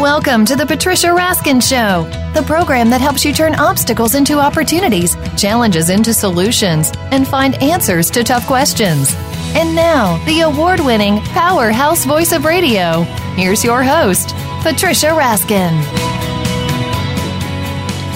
Welcome 0.00 0.46
to 0.46 0.56
the 0.56 0.64
Patricia 0.64 1.08
Raskin 1.08 1.60
Show, 1.60 2.08
the 2.32 2.42
program 2.46 2.88
that 2.88 3.02
helps 3.02 3.22
you 3.22 3.34
turn 3.34 3.54
obstacles 3.56 4.14
into 4.14 4.38
opportunities, 4.38 5.14
challenges 5.36 5.90
into 5.90 6.14
solutions, 6.14 6.90
and 7.10 7.28
find 7.28 7.62
answers 7.62 8.10
to 8.12 8.24
tough 8.24 8.46
questions. 8.46 9.14
And 9.54 9.76
now, 9.76 10.16
the 10.24 10.40
award 10.40 10.80
winning 10.80 11.20
powerhouse 11.34 12.06
voice 12.06 12.32
of 12.32 12.46
radio. 12.46 13.02
Here's 13.36 13.62
your 13.62 13.82
host, 13.82 14.30
Patricia 14.62 15.08
Raskin. 15.08 15.82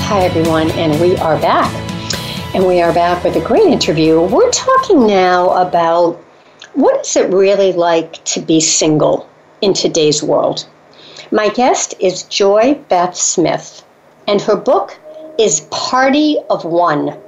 Hi, 0.07 0.21
everyone, 0.23 0.71
and 0.71 0.99
we 1.03 1.19
are 1.19 1.39
back. 1.39 1.71
And 2.55 2.67
we 2.67 2.81
are 2.81 2.95
back 2.95 3.23
with 3.23 3.37
a 3.37 3.45
great 3.45 3.67
interview. 3.67 4.23
We're 4.23 4.51
talking 4.53 5.07
now 5.07 5.51
about 5.51 6.15
what 6.73 7.05
is 7.05 7.15
it 7.15 7.31
really 7.31 7.75
like 7.75 8.25
to 8.25 8.41
be 8.41 8.59
single 8.61 9.29
in 9.61 9.75
today's 9.75 10.23
world? 10.23 10.67
My 11.35 11.49
guest 11.49 11.97
is 11.99 12.23
Joy 12.23 12.75
Beth 12.89 13.17
Smith, 13.17 13.85
and 14.29 14.41
her 14.43 14.55
book 14.55 14.97
is 15.37 15.67
Party 15.73 16.39
of 16.49 16.65
One 16.65 17.19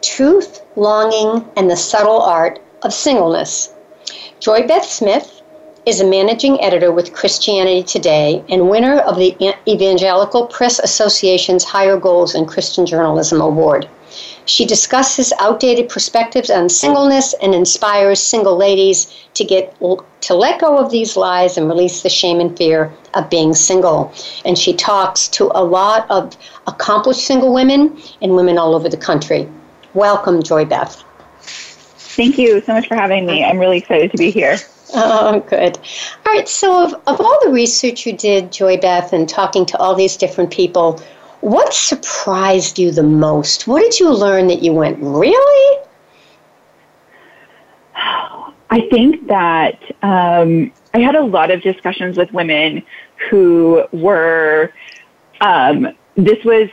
Truth, 0.00 0.62
Longing, 0.76 1.44
and 1.58 1.70
the 1.70 1.76
Subtle 1.76 2.22
Art 2.22 2.58
of 2.80 2.94
Singleness. 2.94 3.74
Joy 4.38 4.66
Beth 4.66 4.86
Smith 4.86 5.42
is 5.84 6.00
a 6.00 6.06
managing 6.06 6.58
editor 6.62 6.90
with 6.90 7.12
Christianity 7.12 7.82
Today 7.82 8.42
and 8.48 8.70
winner 8.70 9.00
of 9.00 9.16
the 9.16 9.36
Evangelical 9.68 10.46
Press 10.46 10.78
Association's 10.78 11.62
Higher 11.62 11.98
Goals 11.98 12.34
in 12.34 12.46
Christian 12.46 12.86
Journalism 12.86 13.42
Award. 13.42 13.86
She 14.44 14.66
discusses 14.66 15.32
outdated 15.38 15.88
perspectives 15.88 16.50
on 16.50 16.68
singleness 16.68 17.34
and 17.42 17.54
inspires 17.54 18.20
single 18.20 18.56
ladies 18.56 19.14
to 19.34 19.44
get 19.44 19.78
to 19.80 20.34
let 20.34 20.60
go 20.60 20.78
of 20.78 20.90
these 20.90 21.16
lies 21.16 21.56
and 21.56 21.68
release 21.68 22.02
the 22.02 22.08
shame 22.08 22.40
and 22.40 22.56
fear 22.56 22.92
of 23.14 23.30
being 23.30 23.54
single. 23.54 24.12
And 24.44 24.58
she 24.58 24.74
talks 24.74 25.28
to 25.28 25.50
a 25.54 25.64
lot 25.64 26.10
of 26.10 26.36
accomplished 26.66 27.26
single 27.26 27.52
women 27.52 28.00
and 28.20 28.34
women 28.34 28.58
all 28.58 28.74
over 28.74 28.88
the 28.88 28.96
country. 28.96 29.48
Welcome, 29.94 30.42
Joy 30.42 30.64
Beth. 30.64 31.02
Thank 31.40 32.38
you 32.38 32.60
so 32.60 32.74
much 32.74 32.88
for 32.88 32.96
having 32.96 33.26
me. 33.26 33.44
I'm 33.44 33.58
really 33.58 33.78
excited 33.78 34.10
to 34.10 34.16
be 34.16 34.30
here. 34.30 34.58
Oh, 34.94 35.40
good. 35.48 35.78
All 36.26 36.34
right. 36.34 36.48
So, 36.48 36.84
of, 36.84 36.94
of 37.06 37.20
all 37.20 37.38
the 37.44 37.50
research 37.50 38.06
you 38.06 38.12
did, 38.12 38.52
Joy 38.52 38.76
Beth, 38.76 39.12
and 39.12 39.28
talking 39.28 39.64
to 39.66 39.78
all 39.78 39.94
these 39.94 40.16
different 40.16 40.50
people, 40.50 41.00
what 41.40 41.72
surprised 41.72 42.78
you 42.78 42.90
the 42.90 43.02
most? 43.02 43.66
What 43.66 43.80
did 43.82 43.98
you 43.98 44.12
learn 44.12 44.46
that 44.48 44.62
you 44.62 44.72
went, 44.72 44.98
really? 45.00 45.82
I 48.72 48.88
think 48.88 49.26
that 49.26 49.80
um, 50.02 50.72
I 50.94 51.00
had 51.00 51.16
a 51.16 51.24
lot 51.24 51.50
of 51.50 51.62
discussions 51.62 52.16
with 52.16 52.32
women 52.32 52.82
who 53.28 53.84
were, 53.92 54.72
um, 55.40 55.88
this 56.16 56.44
was, 56.44 56.68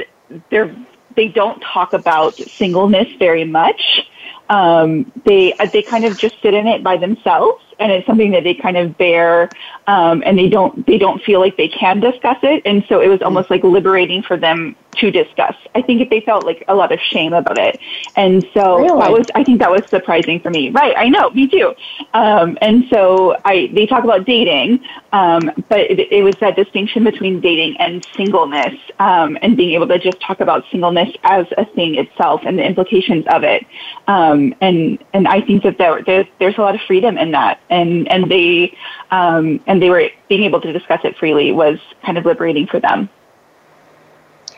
they're, 0.51 0.75
they 1.15 1.27
don't 1.29 1.59
talk 1.61 1.93
about 1.93 2.35
singleness 2.35 3.07
very 3.17 3.45
much. 3.45 4.09
Um, 4.49 5.11
they, 5.25 5.53
they 5.73 5.81
kind 5.81 6.05
of 6.05 6.17
just 6.17 6.41
sit 6.41 6.53
in 6.53 6.67
it 6.67 6.83
by 6.83 6.97
themselves 6.97 7.63
and 7.79 7.91
it's 7.91 8.05
something 8.07 8.31
that 8.31 8.43
they 8.43 8.53
kind 8.53 8.77
of 8.77 8.97
bear 8.97 9.49
um, 9.87 10.23
and 10.25 10.37
they 10.37 10.49
don't 10.49 10.85
they 10.85 10.97
don't 10.97 11.21
feel 11.23 11.39
like 11.39 11.57
they 11.57 11.67
can 11.67 11.99
discuss 11.99 12.37
it. 12.43 12.61
And 12.65 12.83
so 12.89 13.01
it 13.01 13.07
was 13.07 13.21
almost 13.21 13.49
like 13.49 13.63
liberating 13.63 14.23
for 14.23 14.37
them 14.37 14.75
to 14.95 15.11
discuss. 15.11 15.55
I 15.75 15.81
think 15.81 16.09
they 16.09 16.21
felt 16.21 16.45
like 16.45 16.63
a 16.67 16.75
lot 16.75 16.91
of 16.91 16.99
shame 16.99 17.33
about 17.33 17.57
it. 17.57 17.79
And 18.15 18.45
so 18.53 18.77
really? 18.77 18.99
that 18.99 19.11
was 19.11 19.25
i 19.35 19.43
think 19.43 19.59
that 19.59 19.71
was 19.71 19.85
surprising 19.89 20.39
for 20.39 20.49
me. 20.49 20.69
Right 20.69 20.93
i 20.97 21.07
know 21.09 21.29
me 21.31 21.47
too. 21.47 21.73
Um, 22.13 22.57
and 22.61 22.85
so 22.89 23.37
i 23.45 23.69
they 23.73 23.85
talk 23.85 24.03
about 24.03 24.25
dating 24.25 24.79
um, 25.13 25.51
but 25.69 25.79
it, 25.79 26.11
it, 26.11 26.23
was 26.23 26.35
that 26.37 26.55
distinction 26.55 27.03
between 27.03 27.39
dating 27.39 27.77
and 27.77 28.05
singleness 28.15 28.75
um, 28.99 29.37
and 29.41 29.55
being 29.55 29.73
able 29.73 29.87
to 29.87 29.99
just 29.99 30.19
talk 30.19 30.39
about 30.39 30.63
singleness 30.71 31.09
as 31.23 31.45
a 31.57 31.65
thing 31.65 31.95
itself 31.95 32.41
and 32.45 32.57
the 32.59 32.63
implications 32.63 33.25
of 33.27 33.43
it. 33.43 33.65
Um, 34.07 34.53
and 34.61 35.03
and 35.13 35.27
i 35.27 35.41
think 35.41 35.63
that 35.63 35.77
there, 35.77 36.01
there 36.03 36.27
there's 36.39 36.57
a 36.57 36.61
lot 36.61 36.75
of 36.75 36.81
freedom 36.81 37.17
in 37.17 37.31
that. 37.31 37.59
And 37.69 38.07
and 38.11 38.29
they 38.29 38.75
um, 39.11 39.59
and 39.67 39.81
they 39.81 39.89
were 39.89 40.09
being 40.27 40.43
able 40.43 40.61
to 40.61 40.73
discuss 40.73 41.01
it 41.03 41.17
freely 41.17 41.51
was 41.51 41.79
kind 42.03 42.17
of 42.17 42.25
liberating 42.25 42.67
for 42.67 42.79
them. 42.79 43.09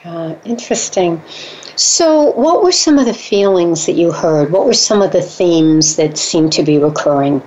Uh, 0.05 0.35
interesting. 0.45 1.21
So, 1.75 2.31
what 2.31 2.63
were 2.63 2.71
some 2.71 2.97
of 2.99 3.05
the 3.05 3.13
feelings 3.13 3.85
that 3.85 3.93
you 3.93 4.11
heard? 4.11 4.51
What 4.51 4.65
were 4.65 4.73
some 4.73 5.01
of 5.01 5.11
the 5.11 5.21
themes 5.21 5.97
that 5.97 6.17
seemed 6.17 6.53
to 6.53 6.63
be 6.63 6.77
recurring? 6.77 7.41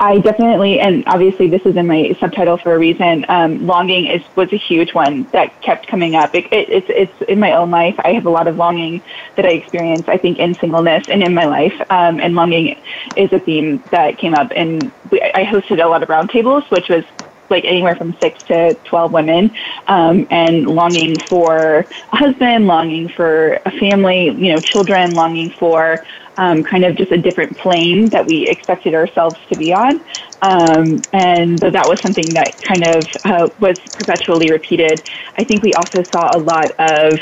I 0.00 0.18
definitely, 0.18 0.80
and 0.80 1.04
obviously 1.06 1.48
this 1.48 1.60
is 1.66 1.76
in 1.76 1.86
my 1.86 2.16
subtitle 2.18 2.56
for 2.56 2.74
a 2.74 2.78
reason. 2.78 3.26
Um, 3.28 3.66
longing 3.66 4.06
is 4.06 4.22
was 4.34 4.50
a 4.50 4.56
huge 4.56 4.94
one 4.94 5.24
that 5.32 5.60
kept 5.60 5.86
coming 5.86 6.16
up. 6.16 6.34
It, 6.34 6.46
it, 6.50 6.70
it's 6.70 6.86
it's 6.88 7.30
in 7.30 7.38
my 7.38 7.52
own 7.52 7.70
life. 7.70 7.94
I 7.98 8.12
have 8.12 8.24
a 8.24 8.30
lot 8.30 8.48
of 8.48 8.56
longing 8.56 9.02
that 9.36 9.44
I 9.44 9.50
experience. 9.50 10.08
I 10.08 10.16
think 10.16 10.38
in 10.38 10.54
singleness 10.54 11.04
and 11.08 11.22
in 11.22 11.34
my 11.34 11.44
life, 11.44 11.78
um, 11.90 12.18
and 12.18 12.34
longing 12.34 12.78
is 13.14 13.30
a 13.34 13.38
theme 13.38 13.84
that 13.90 14.16
came 14.16 14.32
up. 14.34 14.52
And 14.56 14.90
we, 15.10 15.20
I 15.20 15.44
hosted 15.44 15.84
a 15.84 15.86
lot 15.86 16.02
of 16.02 16.08
roundtables, 16.08 16.70
which 16.70 16.88
was 16.88 17.04
like 17.50 17.64
anywhere 17.64 17.96
from 17.96 18.16
six 18.20 18.38
to 18.48 18.74
12 18.84 19.12
women, 19.12 19.50
um, 19.88 20.26
and 20.30 20.66
longing 20.66 21.20
for 21.28 21.86
a 22.12 22.16
husband, 22.16 22.66
longing 22.66 23.08
for 23.08 23.60
a 23.66 23.70
family, 23.78 24.26
you 24.26 24.52
know, 24.52 24.60
children, 24.60 25.14
longing 25.14 25.52
for 25.58 26.02
um, 26.36 26.64
kind 26.64 26.84
of 26.84 26.96
just 26.96 27.12
a 27.12 27.18
different 27.18 27.56
plane 27.58 28.08
that 28.10 28.24
we 28.24 28.48
expected 28.48 28.94
ourselves 28.94 29.38
to 29.50 29.56
be 29.56 29.72
on. 29.72 30.02
Um, 30.42 31.04
and 31.12 31.60
so 31.60 31.70
that 31.70 31.86
was 31.86 31.98
something 32.00 32.32
that 32.32 32.60
kind 32.62 32.84
of 32.84 33.06
uh, 33.24 33.48
was 33.58 33.76
perpetually 33.92 34.50
repeated. 34.50 35.02
I 35.36 35.44
think 35.44 35.62
we 35.62 35.74
also 35.74 36.04
saw 36.10 36.34
a 36.34 36.38
lot 36.38 36.70
of 36.78 37.18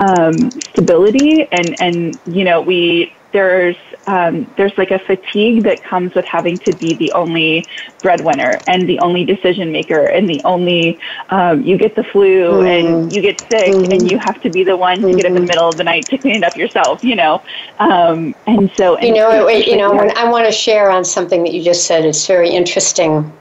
um, 0.00 0.60
stability 0.70 1.46
and, 1.52 1.76
and, 1.78 2.18
you 2.24 2.44
know, 2.44 2.60
we, 2.60 3.14
there's 3.32 3.76
um, 4.06 4.52
there's 4.56 4.76
like 4.76 4.90
a 4.90 4.98
fatigue 4.98 5.62
that 5.64 5.82
comes 5.82 6.14
with 6.14 6.24
having 6.24 6.56
to 6.58 6.76
be 6.76 6.94
the 6.94 7.12
only 7.12 7.64
breadwinner 8.00 8.58
and 8.66 8.88
the 8.88 8.98
only 9.00 9.24
decision 9.24 9.72
maker 9.72 10.04
and 10.04 10.28
the 10.28 10.40
only 10.44 10.98
um, 11.30 11.62
you 11.62 11.76
get 11.76 11.94
the 11.94 12.04
flu 12.04 12.50
mm-hmm. 12.50 12.66
and 12.66 13.14
you 13.14 13.22
get 13.22 13.40
sick 13.40 13.72
mm-hmm. 13.72 13.92
and 13.92 14.10
you 14.10 14.18
have 14.18 14.40
to 14.42 14.50
be 14.50 14.64
the 14.64 14.76
one 14.76 14.96
to 14.96 15.06
mm-hmm. 15.06 15.16
get 15.16 15.26
in 15.26 15.34
the 15.34 15.40
mm-hmm. 15.40 15.48
middle 15.48 15.68
of 15.68 15.76
the 15.76 15.84
night 15.84 16.04
to 16.06 16.18
clean 16.18 16.36
it 16.36 16.44
up 16.44 16.56
yourself 16.56 17.04
you 17.04 17.14
know 17.14 17.42
um, 17.78 18.34
and 18.46 18.70
so 18.76 18.98
you 19.00 19.14
know 19.14 19.46
wait, 19.46 19.66
you 19.66 19.76
know 19.76 19.92
when 19.94 20.16
I 20.16 20.28
want 20.28 20.46
to 20.46 20.52
share 20.52 20.90
on 20.90 21.04
something 21.04 21.42
that 21.44 21.52
you 21.52 21.62
just 21.62 21.86
said 21.86 22.04
it's 22.04 22.26
very 22.26 22.50
interesting 22.50 23.32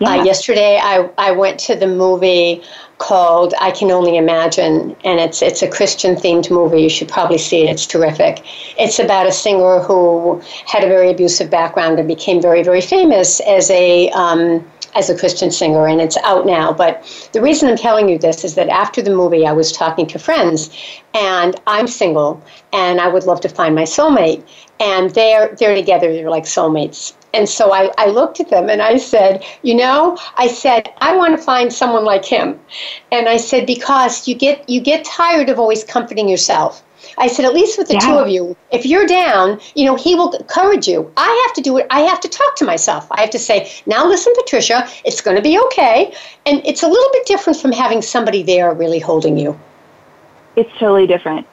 yeah. 0.00 0.10
Uh, 0.10 0.24
yesterday, 0.24 0.78
I, 0.82 1.10
I 1.18 1.32
went 1.32 1.58
to 1.60 1.76
the 1.76 1.86
movie 1.86 2.62
called 2.98 3.52
I 3.60 3.70
Can 3.70 3.90
Only 3.90 4.16
Imagine, 4.16 4.96
and 5.04 5.20
it's 5.20 5.42
it's 5.42 5.62
a 5.62 5.68
Christian 5.68 6.14
themed 6.14 6.50
movie. 6.50 6.82
You 6.82 6.88
should 6.88 7.08
probably 7.08 7.38
see 7.38 7.64
it. 7.64 7.70
It's 7.70 7.86
terrific. 7.86 8.42
It's 8.78 8.98
about 8.98 9.26
a 9.26 9.32
singer 9.32 9.80
who 9.80 10.40
had 10.66 10.82
a 10.82 10.88
very 10.88 11.10
abusive 11.10 11.50
background 11.50 11.98
and 11.98 12.08
became 12.08 12.40
very 12.40 12.62
very 12.62 12.80
famous 12.80 13.40
as 13.40 13.70
a 13.70 14.08
um, 14.10 14.64
as 14.94 15.10
a 15.10 15.16
Christian 15.16 15.50
singer, 15.50 15.86
and 15.86 16.00
it's 16.00 16.16
out 16.18 16.46
now. 16.46 16.72
But 16.72 17.28
the 17.32 17.42
reason 17.42 17.68
I'm 17.68 17.76
telling 17.76 18.08
you 18.08 18.18
this 18.18 18.44
is 18.44 18.54
that 18.54 18.68
after 18.68 19.02
the 19.02 19.14
movie, 19.14 19.46
I 19.46 19.52
was 19.52 19.70
talking 19.70 20.06
to 20.06 20.18
friends, 20.18 20.70
and 21.12 21.60
I'm 21.66 21.86
single, 21.86 22.42
and 22.72 23.00
I 23.00 23.08
would 23.08 23.24
love 23.24 23.40
to 23.42 23.48
find 23.48 23.74
my 23.74 23.82
soulmate. 23.84 24.42
And 24.80 25.10
they're 25.10 25.54
they're 25.58 25.74
together. 25.74 26.12
They're 26.12 26.30
like 26.30 26.44
soulmates. 26.44 27.14
And 27.36 27.46
so 27.46 27.70
I, 27.70 27.92
I 27.98 28.06
looked 28.06 28.40
at 28.40 28.48
them 28.48 28.70
and 28.70 28.80
I 28.80 28.96
said, 28.96 29.44
you 29.60 29.74
know, 29.74 30.16
I 30.38 30.48
said, 30.48 30.90
I 31.02 31.14
want 31.14 31.36
to 31.36 31.42
find 31.42 31.70
someone 31.70 32.06
like 32.06 32.24
him. 32.24 32.58
And 33.12 33.28
I 33.28 33.36
said, 33.36 33.66
because 33.66 34.26
you 34.26 34.34
get 34.34 34.66
you 34.70 34.80
get 34.80 35.04
tired 35.04 35.50
of 35.50 35.58
always 35.58 35.84
comforting 35.84 36.30
yourself. 36.30 36.82
I 37.18 37.26
said, 37.26 37.44
at 37.44 37.52
least 37.52 37.76
with 37.76 37.88
the 37.88 37.94
yeah. 37.94 38.00
two 38.00 38.16
of 38.16 38.28
you, 38.28 38.56
if 38.72 38.86
you're 38.86 39.06
down, 39.06 39.60
you 39.74 39.84
know, 39.84 39.96
he 39.96 40.14
will 40.14 40.32
encourage 40.32 40.88
you. 40.88 41.12
I 41.18 41.44
have 41.46 41.54
to 41.56 41.60
do 41.60 41.76
it. 41.76 41.86
I 41.90 42.00
have 42.00 42.20
to 42.20 42.28
talk 42.28 42.56
to 42.56 42.64
myself. 42.64 43.06
I 43.10 43.20
have 43.20 43.30
to 43.30 43.38
say, 43.38 43.70
now 43.84 44.06
listen, 44.08 44.32
Patricia, 44.34 44.88
it's 45.04 45.20
going 45.20 45.36
to 45.36 45.42
be 45.42 45.58
okay. 45.66 46.14
And 46.46 46.64
it's 46.64 46.82
a 46.82 46.88
little 46.88 47.12
bit 47.12 47.26
different 47.26 47.60
from 47.60 47.72
having 47.72 48.00
somebody 48.00 48.42
there 48.42 48.72
really 48.72 48.98
holding 48.98 49.36
you. 49.36 49.60
It's 50.56 50.72
totally 50.78 51.06
different. 51.06 51.46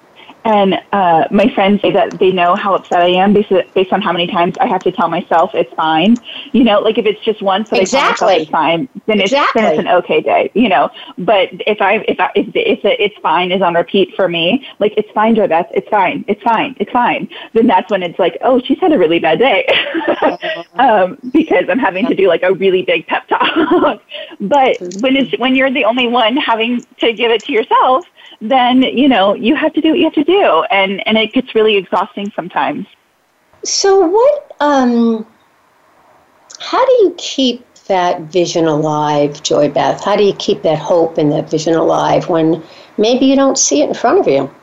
And 0.46 0.76
uh, 0.92 1.26
my 1.32 1.54
friends 1.54 1.82
say 1.82 1.92
that 1.92 2.20
they 2.20 2.32
know 2.32 2.56
how 2.56 2.76
upset 2.76 3.02
I 3.02 3.08
am 3.08 3.34
based, 3.34 3.52
based 3.74 3.94
on 3.94 4.02
how 4.02 4.12
many 4.12 4.28
times 4.28 4.56
I 4.60 4.68
have 4.68 4.84
to 4.84 4.92
tell 4.92 5.08
myself 5.08 5.52
it's 5.54 5.74
fine. 5.74 6.22
You 6.52 6.66
know, 6.66 6.80
like 6.82 6.98
if 6.98 7.06
it's 7.06 7.24
just 7.24 7.42
once 7.42 7.70
that 7.70 7.80
exactly. 7.80 8.04
I 8.04 8.16
tell 8.16 8.28
myself 8.28 8.42
it's 8.42 8.52
fine, 8.52 8.90
then 9.08 9.20
it's 9.22 9.32
exactly. 9.32 9.62
then 9.62 9.72
it's 9.72 9.80
an 9.80 9.88
okay 9.88 10.22
day. 10.22 10.52
You 10.54 10.68
know, 10.68 10.90
but 11.18 11.50
if 11.52 11.82
I 11.82 12.04
if 12.10 12.20
I, 12.20 12.30
if 12.36 12.48
if 12.56 12.82
the 12.82 13.02
it's 13.02 13.16
fine 13.22 13.52
is 13.54 13.62
on 13.62 13.74
repeat 13.76 14.14
for 14.16 14.28
me, 14.28 14.68
like 14.80 14.94
it's 14.98 15.10
fine, 15.12 15.36
Joe. 15.36 15.48
That's 15.48 15.72
it's 15.74 15.88
fine, 15.88 16.26
it's 16.28 16.42
fine, 16.44 16.76
it's 16.78 16.92
fine. 16.92 17.30
Then 17.54 17.68
that's 17.68 17.90
when 17.90 18.04
it's 18.04 18.20
like, 18.20 18.38
oh, 18.42 18.62
she's 18.66 18.80
had 18.80 18.92
a 18.92 18.98
really 18.98 19.20
bad 19.20 19.40
day, 19.40 19.66
um, 20.76 21.18
because 21.32 21.66
I'm 21.70 21.80
having 21.80 22.06
to 22.08 22.16
do 22.16 22.28
like 22.28 22.44
a 22.44 22.54
really 22.54 22.82
big 22.82 23.08
pep 23.08 23.28
talk. 23.30 24.02
but 24.42 24.82
when 24.82 25.16
it's 25.16 25.38
when 25.40 25.56
you're 25.56 25.72
the 25.72 25.86
only 25.86 26.08
one 26.08 26.36
having 26.36 26.86
to 27.00 27.14
give 27.14 27.32
it 27.32 27.46
to 27.46 27.54
yourself 27.54 28.06
then 28.44 28.82
you 28.82 29.08
know 29.08 29.34
you 29.34 29.56
have 29.56 29.74
to 29.74 29.82
do 29.82 29.90
what 29.90 30.00
you 30.00 30.06
have 30.06 30.14
to 30.14 30.24
do, 30.24 30.64
and 30.70 31.06
and 31.08 31.18
it 31.18 31.34
gets 31.34 31.56
really 31.56 31.78
exhausting 31.78 32.32
sometimes. 32.36 32.86
So 33.64 34.06
what? 34.06 34.56
Um, 34.60 35.26
how 36.60 36.86
do 36.86 36.92
you 37.04 37.16
keep 37.18 37.66
that 37.88 38.22
vision 38.24 38.66
alive, 38.66 39.42
Joy 39.44 39.70
Beth? 39.70 40.04
How 40.04 40.16
do 40.16 40.24
you 40.24 40.34
keep 40.34 40.62
that 40.64 40.78
hope 40.78 41.18
and 41.18 41.32
that 41.32 41.50
vision 41.50 41.74
alive 41.74 42.30
when 42.30 42.62
maybe 42.98 43.26
you 43.26 43.36
don't 43.36 43.58
see 43.58 43.82
it 43.82 43.90
in 43.90 43.96
front 43.96 44.20
of 44.20 44.28
you? 44.28 44.54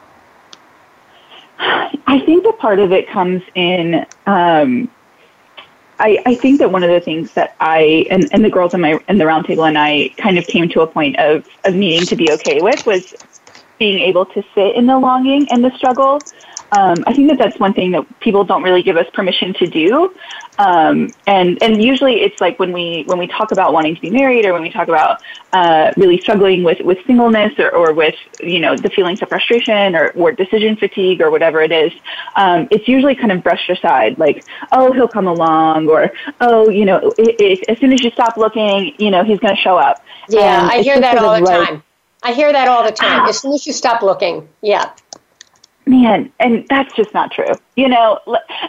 I 1.58 2.20
think 2.20 2.44
that 2.44 2.58
part 2.58 2.78
of 2.78 2.92
it 2.92 3.08
comes 3.08 3.42
in. 3.54 4.06
Um, 4.26 4.90
I, 5.98 6.18
I 6.24 6.34
think 6.34 6.58
that 6.60 6.72
one 6.72 6.82
of 6.82 6.88
the 6.88 7.00
things 7.00 7.32
that 7.34 7.54
I 7.60 8.06
and, 8.10 8.26
and 8.32 8.42
the 8.42 8.50
girls 8.50 8.72
in 8.72 8.80
my 8.80 8.98
in 9.08 9.18
the 9.18 9.24
roundtable 9.24 9.68
and 9.68 9.78
I 9.78 10.08
kind 10.16 10.38
of 10.38 10.46
came 10.46 10.68
to 10.70 10.80
a 10.80 10.86
point 10.86 11.18
of, 11.18 11.46
of 11.64 11.74
needing 11.74 12.06
to 12.06 12.16
be 12.16 12.32
okay 12.32 12.60
with 12.60 12.86
was 12.86 13.14
being 13.80 13.98
able 13.98 14.26
to 14.26 14.44
sit 14.54 14.76
in 14.76 14.86
the 14.86 14.96
longing 14.96 15.48
and 15.50 15.64
the 15.64 15.76
struggle 15.76 16.20
um, 16.72 17.02
I 17.06 17.12
think 17.12 17.28
that 17.30 17.38
that's 17.38 17.58
one 17.58 17.72
thing 17.72 17.90
that 17.92 18.20
people 18.20 18.44
don't 18.44 18.62
really 18.62 18.82
give 18.82 18.96
us 18.96 19.06
permission 19.12 19.54
to 19.54 19.66
do. 19.66 20.14
Um, 20.58 21.10
and 21.26 21.60
and 21.62 21.82
usually 21.82 22.20
it's 22.20 22.40
like 22.40 22.58
when 22.58 22.72
we 22.72 23.04
when 23.06 23.18
we 23.18 23.26
talk 23.26 23.50
about 23.50 23.72
wanting 23.72 23.94
to 23.94 24.00
be 24.00 24.10
married 24.10 24.44
or 24.44 24.52
when 24.52 24.62
we 24.62 24.70
talk 24.70 24.88
about 24.88 25.20
uh, 25.52 25.92
really 25.96 26.20
struggling 26.20 26.62
with 26.62 26.80
with 26.80 26.98
singleness 27.06 27.58
or, 27.58 27.74
or 27.74 27.92
with 27.92 28.14
you 28.40 28.60
know 28.60 28.76
the 28.76 28.90
feelings 28.90 29.20
of 29.22 29.28
frustration 29.28 29.96
or, 29.96 30.10
or 30.10 30.32
decision 30.32 30.76
fatigue 30.76 31.20
or 31.20 31.30
whatever 31.30 31.60
it 31.60 31.72
is, 31.72 31.92
um, 32.36 32.68
it's 32.70 32.86
usually 32.86 33.14
kind 33.14 33.32
of 33.32 33.42
brushed 33.42 33.70
aside. 33.70 34.18
Like 34.18 34.44
oh 34.70 34.92
he'll 34.92 35.08
come 35.08 35.26
along 35.26 35.88
or 35.88 36.12
oh 36.40 36.68
you 36.68 36.84
know 36.84 37.12
it, 37.18 37.40
it, 37.40 37.68
as 37.68 37.78
soon 37.78 37.92
as 37.92 38.02
you 38.04 38.10
stop 38.10 38.36
looking 38.36 38.94
you 38.98 39.10
know 39.10 39.24
he's 39.24 39.40
going 39.40 39.56
to 39.56 39.60
show 39.60 39.76
up. 39.76 40.04
Yeah, 40.28 40.68
I 40.70 40.82
hear 40.82 41.00
that 41.00 41.18
all 41.18 41.34
the 41.34 41.44
like, 41.44 41.68
time. 41.68 41.82
I 42.22 42.32
hear 42.32 42.52
that 42.52 42.68
all 42.68 42.84
the 42.84 42.92
time. 42.92 43.26
As 43.28 43.40
soon 43.40 43.52
as 43.52 43.66
you 43.66 43.72
stop 43.72 44.02
looking, 44.02 44.48
yeah 44.62 44.92
man, 45.90 46.32
and 46.38 46.66
that's 46.68 46.94
just 46.94 47.12
not 47.12 47.32
true. 47.32 47.52
You 47.76 47.88
know, 47.88 48.20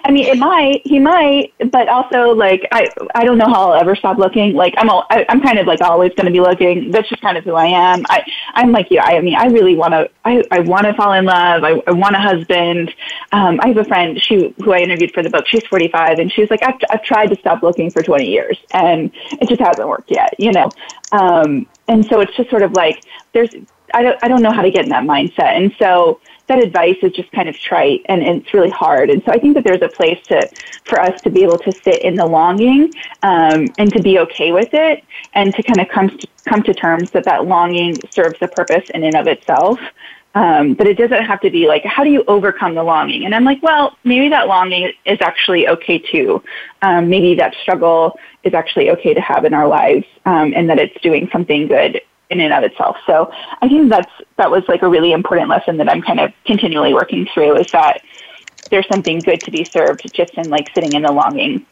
I 0.03 0.11
mean, 0.11 0.25
it 0.25 0.37
might, 0.37 0.81
he 0.85 0.99
might, 0.99 1.53
but 1.71 1.87
also 1.87 2.31
like 2.31 2.67
I, 2.71 2.87
I 3.13 3.23
don't 3.23 3.37
know 3.37 3.45
how 3.45 3.71
I'll 3.71 3.79
ever 3.79 3.95
stop 3.95 4.17
looking. 4.17 4.53
Like 4.53 4.73
I'm, 4.77 4.89
all, 4.89 5.05
I, 5.09 5.25
I'm 5.29 5.41
kind 5.41 5.59
of 5.59 5.67
like 5.67 5.81
always 5.81 6.13
going 6.15 6.25
to 6.25 6.31
be 6.31 6.39
looking. 6.39 6.91
That's 6.91 7.07
just 7.07 7.21
kind 7.21 7.37
of 7.37 7.43
who 7.43 7.53
I 7.53 7.67
am. 7.67 8.03
I, 8.09 8.23
I'm 8.53 8.71
like 8.71 8.89
you. 8.89 8.99
I, 8.99 9.17
I 9.17 9.21
mean, 9.21 9.35
I 9.35 9.45
really 9.45 9.75
want 9.75 9.93
to. 9.93 10.09
I, 10.25 10.43
I 10.51 10.59
want 10.61 10.85
to 10.85 10.93
fall 10.93 11.13
in 11.13 11.25
love. 11.25 11.63
I, 11.63 11.81
I 11.85 11.91
want 11.91 12.15
a 12.15 12.19
husband. 12.19 12.93
Um, 13.31 13.59
I 13.61 13.67
have 13.67 13.77
a 13.77 13.85
friend, 13.85 14.21
she 14.21 14.53
who 14.63 14.71
I 14.73 14.79
interviewed 14.79 15.13
for 15.13 15.23
the 15.23 15.29
book. 15.29 15.45
She's 15.47 15.65
45, 15.67 16.19
and 16.19 16.31
she's 16.31 16.49
like, 16.49 16.63
I've, 16.63 16.79
I've 16.89 17.03
tried 17.03 17.27
to 17.27 17.35
stop 17.37 17.63
looking 17.63 17.91
for 17.91 18.01
20 18.01 18.25
years, 18.25 18.57
and 18.71 19.11
it 19.39 19.47
just 19.47 19.61
hasn't 19.61 19.87
worked 19.87 20.09
yet. 20.09 20.33
You 20.39 20.51
know, 20.51 20.69
um, 21.11 21.67
and 21.87 22.05
so 22.05 22.19
it's 22.21 22.35
just 22.35 22.49
sort 22.49 22.63
of 22.63 22.73
like 22.73 23.03
there's. 23.33 23.53
I 23.93 24.03
don't, 24.03 24.17
I 24.23 24.29
don't 24.29 24.41
know 24.41 24.53
how 24.53 24.61
to 24.61 24.71
get 24.71 24.85
in 24.85 24.89
that 24.91 25.03
mindset, 25.03 25.57
and 25.57 25.75
so 25.77 26.21
that 26.51 26.61
advice 26.61 26.97
is 27.01 27.13
just 27.13 27.31
kind 27.31 27.47
of 27.47 27.57
trite 27.57 28.01
and, 28.09 28.21
and, 28.21 28.41
it's 28.41 28.53
really 28.53 28.69
hard. 28.69 29.09
And 29.09 29.23
so 29.23 29.31
I 29.31 29.39
think 29.39 29.53
that 29.55 29.63
there's 29.63 29.81
a 29.81 29.87
place 29.87 30.19
to 30.27 30.49
for 30.83 30.99
us 30.99 31.19
to 31.21 31.29
be 31.29 31.43
able 31.43 31.59
to 31.59 31.71
sit 31.83 32.01
in 32.01 32.15
the 32.15 32.25
longing 32.25 32.93
um, 33.23 33.73
and 33.77 33.91
to 33.93 34.01
be 34.01 34.19
okay 34.19 34.51
with 34.51 34.67
it 34.73 35.01
and 35.33 35.55
to 35.55 35.63
kind 35.63 35.79
of 35.79 35.87
come 35.87 36.09
to, 36.09 36.27
come 36.45 36.61
to 36.63 36.73
terms 36.73 37.09
that 37.11 37.23
that 37.23 37.45
longing 37.45 37.95
serves 38.13 38.37
a 38.41 38.49
purpose 38.49 38.83
in 38.93 39.03
and 39.05 39.15
of 39.15 39.27
itself. 39.27 39.79
Um, 40.35 40.73
but 40.73 40.87
it 40.87 40.97
doesn't 40.97 41.23
have 41.23 41.39
to 41.41 41.49
be 41.49 41.67
like, 41.67 41.85
how 41.85 42.03
do 42.03 42.09
you 42.09 42.25
overcome 42.27 42.75
the 42.75 42.83
longing? 42.83 43.25
And 43.25 43.33
I'm 43.33 43.45
like, 43.45 43.63
well, 43.63 43.97
maybe 44.03 44.27
that 44.29 44.47
longing 44.47 44.91
is 45.05 45.19
actually 45.21 45.69
okay 45.69 45.99
too. 45.99 46.43
Um, 46.81 47.09
maybe 47.09 47.35
that 47.35 47.53
struggle 47.61 48.17
is 48.43 48.53
actually 48.53 48.89
okay 48.91 49.13
to 49.13 49.21
have 49.21 49.45
in 49.45 49.53
our 49.53 49.67
lives, 49.67 50.05
um, 50.25 50.53
and 50.55 50.69
that 50.69 50.79
it's 50.79 50.99
doing 51.01 51.29
something 51.31 51.67
good 51.67 52.01
in 52.31 52.39
and 52.39 52.53
of 52.53 52.63
itself. 52.63 52.97
So 53.05 53.31
I 53.61 53.67
think 53.67 53.89
that's 53.89 54.11
that 54.37 54.49
was 54.49 54.63
like 54.67 54.81
a 54.81 54.89
really 54.89 55.11
important 55.11 55.49
lesson 55.49 55.77
that 55.77 55.89
I'm 55.89 56.01
kind 56.01 56.19
of 56.19 56.31
continually 56.45 56.93
working 56.93 57.27
through 57.33 57.57
is 57.57 57.67
that 57.73 58.01
there's 58.71 58.87
something 58.87 59.21
good 59.21 59.43
to 59.43 59.51
be 59.51 59.69
served 59.73 60.09
just 60.13 60.33
in 60.35 60.49
like 60.49 60.67
sitting 60.73 60.93
in 60.93 61.03
the 61.03 61.11
longing. 61.11 61.65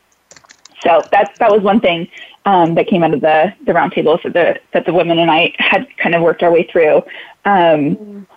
So 0.83 1.07
that 1.11 1.31
that 1.39 1.49
was 1.49 1.61
one 1.61 1.79
thing 1.79 2.09
um, 2.45 2.75
that 2.75 2.87
came 2.87 3.03
out 3.03 3.13
of 3.13 3.21
the 3.21 3.53
the 3.65 3.71
roundtables 3.71 4.21
that 4.23 4.33
the 4.33 4.59
that 4.73 4.85
the 4.85 4.93
women 4.93 5.17
and 5.17 5.31
I 5.31 5.53
had 5.57 5.87
kind 5.97 6.13
of 6.13 6.21
worked 6.21 6.43
our 6.43 6.51
way 6.51 6.67
through. 6.71 7.01
Um, 7.45 8.27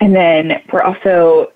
and 0.00 0.14
then 0.14 0.62
we're 0.72 0.82
also 0.82 1.52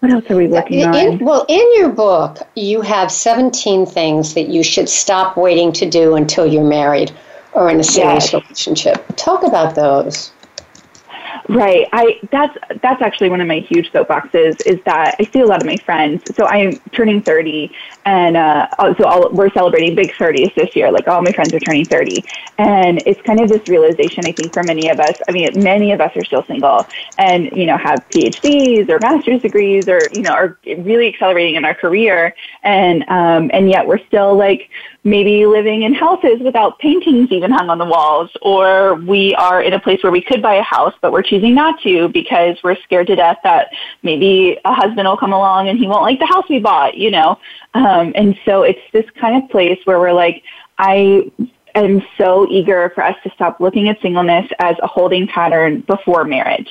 what 0.00 0.10
else 0.10 0.24
are 0.30 0.36
we 0.36 0.48
working 0.48 0.80
in, 0.80 0.88
on? 0.88 1.18
Well, 1.20 1.46
in 1.48 1.64
your 1.76 1.88
book, 1.88 2.38
you 2.56 2.80
have 2.80 3.12
17 3.12 3.86
things 3.86 4.34
that 4.34 4.48
you 4.48 4.64
should 4.64 4.88
stop 4.88 5.36
waiting 5.36 5.72
to 5.74 5.88
do 5.88 6.16
until 6.16 6.44
you're 6.44 6.68
married 6.68 7.12
or 7.52 7.70
in 7.70 7.80
a 7.80 7.84
serious 7.84 8.32
yes. 8.32 8.34
relationship. 8.34 9.04
Talk 9.16 9.42
about 9.42 9.74
those. 9.74 10.32
Right. 11.48 11.88
I 11.92 12.20
that's 12.30 12.56
that's 12.82 13.02
actually 13.02 13.28
one 13.28 13.40
of 13.40 13.48
my 13.48 13.58
huge 13.58 13.90
soapboxes 13.90 14.64
is 14.64 14.80
that 14.84 15.16
I 15.18 15.24
see 15.24 15.40
a 15.40 15.46
lot 15.46 15.60
of 15.60 15.66
my 15.66 15.76
friends. 15.76 16.22
So 16.36 16.46
I'm 16.46 16.72
turning 16.92 17.20
30 17.20 17.70
and 18.04 18.36
uh, 18.36 18.68
so 18.96 19.04
all, 19.04 19.30
we're 19.30 19.50
celebrating 19.50 19.94
big 19.94 20.12
30s 20.12 20.54
this 20.54 20.74
year. 20.76 20.92
Like 20.92 21.08
all 21.08 21.20
my 21.20 21.32
friends 21.32 21.52
are 21.52 21.58
turning 21.58 21.84
30. 21.84 22.24
And 22.58 23.02
it's 23.06 23.20
kind 23.22 23.40
of 23.40 23.48
this 23.48 23.66
realization 23.68 24.24
I 24.26 24.32
think 24.32 24.52
for 24.52 24.62
many 24.62 24.88
of 24.88 25.00
us. 25.00 25.14
I 25.28 25.32
mean, 25.32 25.50
many 25.62 25.92
of 25.92 26.00
us 26.00 26.16
are 26.16 26.24
still 26.24 26.44
single 26.44 26.86
and 27.18 27.50
you 27.52 27.66
know 27.66 27.76
have 27.76 28.08
PhDs 28.10 28.88
or 28.88 28.98
master's 29.00 29.42
degrees 29.42 29.88
or 29.88 30.00
you 30.12 30.22
know 30.22 30.32
are 30.32 30.58
really 30.64 31.08
accelerating 31.08 31.56
in 31.56 31.64
our 31.64 31.74
career 31.74 32.34
and 32.62 33.02
um 33.08 33.50
and 33.52 33.68
yet 33.68 33.86
we're 33.86 34.04
still 34.06 34.36
like 34.36 34.70
maybe 35.04 35.46
living 35.46 35.82
in 35.82 35.94
houses 35.94 36.40
without 36.40 36.78
paintings 36.78 37.30
even 37.32 37.50
hung 37.50 37.68
on 37.70 37.78
the 37.78 37.84
walls, 37.84 38.30
or 38.40 38.94
we 38.94 39.34
are 39.34 39.62
in 39.62 39.72
a 39.72 39.80
place 39.80 40.02
where 40.02 40.12
we 40.12 40.20
could 40.20 40.40
buy 40.40 40.54
a 40.54 40.62
house, 40.62 40.94
but 41.00 41.12
we're 41.12 41.22
choosing 41.32 41.54
not 41.54 41.80
to 41.80 42.08
because 42.08 42.58
we're 42.62 42.76
scared 42.82 43.06
to 43.06 43.16
death 43.16 43.38
that 43.42 43.68
maybe 44.02 44.58
a 44.66 44.74
husband 44.74 45.08
will 45.08 45.16
come 45.16 45.32
along 45.32 45.68
and 45.68 45.78
he 45.78 45.86
won't 45.86 46.02
like 46.02 46.18
the 46.18 46.26
house 46.26 46.44
we 46.50 46.58
bought, 46.58 46.94
you 46.94 47.10
know? 47.10 47.38
Um, 47.72 48.12
and 48.14 48.38
so 48.44 48.64
it's 48.64 48.80
this 48.92 49.06
kind 49.18 49.42
of 49.42 49.48
place 49.48 49.78
where 49.84 49.98
we're 49.98 50.12
like, 50.12 50.42
I 50.76 51.30
am 51.74 52.02
so 52.18 52.46
eager 52.50 52.92
for 52.94 53.02
us 53.02 53.16
to 53.22 53.30
stop 53.30 53.60
looking 53.60 53.88
at 53.88 53.98
singleness 54.02 54.46
as 54.58 54.76
a 54.82 54.86
holding 54.86 55.26
pattern 55.26 55.80
before 55.80 56.24
marriage. 56.24 56.68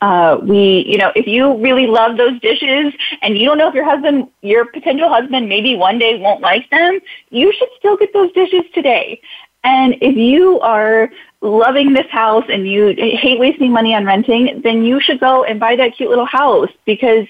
Uh, 0.00 0.38
we, 0.40 0.84
you 0.86 0.98
know, 0.98 1.10
if 1.16 1.26
you 1.26 1.60
really 1.60 1.88
love 1.88 2.16
those 2.16 2.38
dishes 2.40 2.94
and 3.22 3.36
you 3.36 3.44
don't 3.44 3.58
know 3.58 3.66
if 3.66 3.74
your 3.74 3.84
husband, 3.84 4.28
your 4.42 4.66
potential 4.66 5.08
husband, 5.08 5.48
maybe 5.48 5.74
one 5.74 5.98
day 5.98 6.20
won't 6.20 6.42
like 6.42 6.70
them, 6.70 7.00
you 7.30 7.52
should 7.58 7.68
still 7.76 7.96
get 7.96 8.12
those 8.12 8.30
dishes 8.32 8.62
today. 8.72 9.20
And 9.66 9.96
if 10.00 10.16
you 10.16 10.60
are 10.60 11.10
loving 11.40 11.92
this 11.92 12.06
house 12.08 12.44
and 12.48 12.68
you 12.68 12.94
hate 12.96 13.40
wasting 13.40 13.72
money 13.72 13.96
on 13.96 14.06
renting, 14.06 14.60
then 14.62 14.84
you 14.84 15.00
should 15.00 15.18
go 15.18 15.42
and 15.42 15.58
buy 15.58 15.74
that 15.74 15.96
cute 15.96 16.08
little 16.08 16.24
house 16.24 16.70
because 16.84 17.26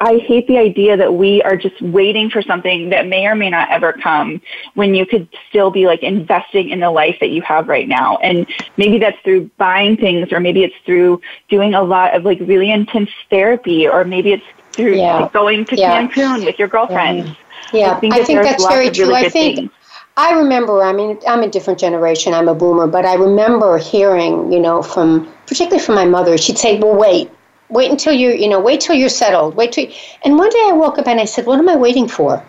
I 0.00 0.18
hate 0.18 0.48
the 0.48 0.58
idea 0.58 0.96
that 0.96 1.14
we 1.14 1.40
are 1.42 1.56
just 1.56 1.80
waiting 1.80 2.30
for 2.30 2.42
something 2.42 2.90
that 2.90 3.06
may 3.06 3.26
or 3.26 3.36
may 3.36 3.48
not 3.48 3.70
ever 3.70 3.92
come 3.92 4.42
when 4.74 4.92
you 4.92 5.06
could 5.06 5.28
still 5.48 5.70
be 5.70 5.86
like 5.86 6.02
investing 6.02 6.70
in 6.70 6.80
the 6.80 6.90
life 6.90 7.16
that 7.20 7.30
you 7.30 7.42
have 7.42 7.68
right 7.68 7.86
now. 7.86 8.16
And 8.18 8.44
maybe 8.76 8.98
that's 8.98 9.18
through 9.22 9.48
buying 9.56 9.96
things 9.96 10.32
or 10.32 10.40
maybe 10.40 10.64
it's 10.64 10.74
through 10.84 11.20
doing 11.48 11.74
a 11.74 11.82
lot 11.82 12.16
of 12.16 12.24
like 12.24 12.40
really 12.40 12.72
intense 12.72 13.10
therapy 13.30 13.86
or 13.86 14.04
maybe 14.04 14.32
it's 14.32 14.44
through 14.72 14.96
yeah. 14.96 15.20
like, 15.20 15.32
going 15.32 15.64
to 15.66 15.76
yeah. 15.76 16.08
Cancun 16.08 16.44
with 16.44 16.58
your 16.58 16.68
girlfriends. 16.68 17.30
Yeah, 17.72 17.92
I 17.92 18.00
think, 18.00 18.14
I 18.14 18.24
think 18.24 18.42
that's 18.42 18.66
very 18.66 18.90
true. 18.90 19.06
Really 19.06 19.26
I 19.26 19.28
think 19.28 19.56
things. 19.56 19.70
I 20.16 20.32
remember, 20.34 20.82
I 20.82 20.92
mean, 20.92 21.18
I'm 21.26 21.42
a 21.42 21.48
different 21.48 21.78
generation, 21.78 22.34
I'm 22.34 22.48
a 22.48 22.54
boomer, 22.54 22.86
but 22.86 23.06
I 23.06 23.14
remember 23.14 23.78
hearing, 23.78 24.52
you 24.52 24.60
know, 24.60 24.82
from 24.82 25.32
particularly 25.46 25.82
from 25.82 25.94
my 25.94 26.04
mother, 26.04 26.36
she'd 26.36 26.58
say, 26.58 26.78
well, 26.78 26.94
wait, 26.94 27.30
wait 27.70 27.90
until 27.90 28.12
you're, 28.12 28.34
you 28.34 28.48
know, 28.48 28.60
wait 28.60 28.80
till 28.80 28.94
you're 28.94 29.08
settled. 29.08 29.54
Wait 29.54 29.72
till. 29.72 29.86
And 30.24 30.38
one 30.38 30.50
day 30.50 30.64
I 30.68 30.72
woke 30.72 30.98
up 30.98 31.08
and 31.08 31.18
I 31.18 31.24
said, 31.24 31.46
what 31.46 31.58
am 31.58 31.68
I 31.68 31.76
waiting 31.76 32.08
for? 32.08 32.44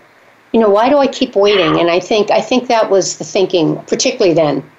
You 0.52 0.60
know, 0.60 0.70
why 0.70 0.90
do 0.90 0.98
I 0.98 1.08
keep 1.08 1.36
waiting? 1.36 1.80
And 1.80 1.90
I 1.90 2.00
think 2.00 2.30
I 2.30 2.42
think 2.42 2.68
that 2.68 2.92
was 2.92 3.18
the 3.18 3.24
thinking, 3.24 3.78
particularly 3.84 4.36
then. 4.36 4.70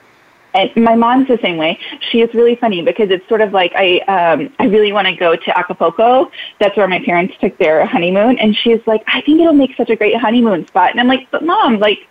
And 0.52 0.70
my 0.76 0.94
mom's 0.94 1.26
the 1.26 1.38
same 1.42 1.56
way. 1.56 1.80
She 2.10 2.20
is 2.20 2.32
really 2.32 2.54
funny 2.54 2.80
because 2.80 3.10
it's 3.10 3.26
sort 3.28 3.40
of 3.40 3.52
like 3.52 3.72
I 3.74 3.98
um 4.00 4.54
I 4.60 4.66
really 4.66 4.92
want 4.92 5.08
to 5.08 5.16
go 5.16 5.34
to 5.34 5.58
Acapulco. 5.58 6.30
That's 6.60 6.76
where 6.76 6.86
my 6.86 7.02
parents 7.04 7.34
took 7.40 7.58
their 7.58 7.84
honeymoon 7.86 8.38
and 8.38 8.54
she's 8.54 8.80
like, 8.86 9.02
I 9.08 9.20
think 9.22 9.40
it'll 9.40 9.52
make 9.52 9.74
such 9.76 9.90
a 9.90 9.96
great 9.96 10.16
honeymoon 10.16 10.66
spot. 10.68 10.92
And 10.92 11.00
I'm 11.00 11.08
like, 11.08 11.28
but 11.32 11.42
mom, 11.44 11.80
like 11.80 12.06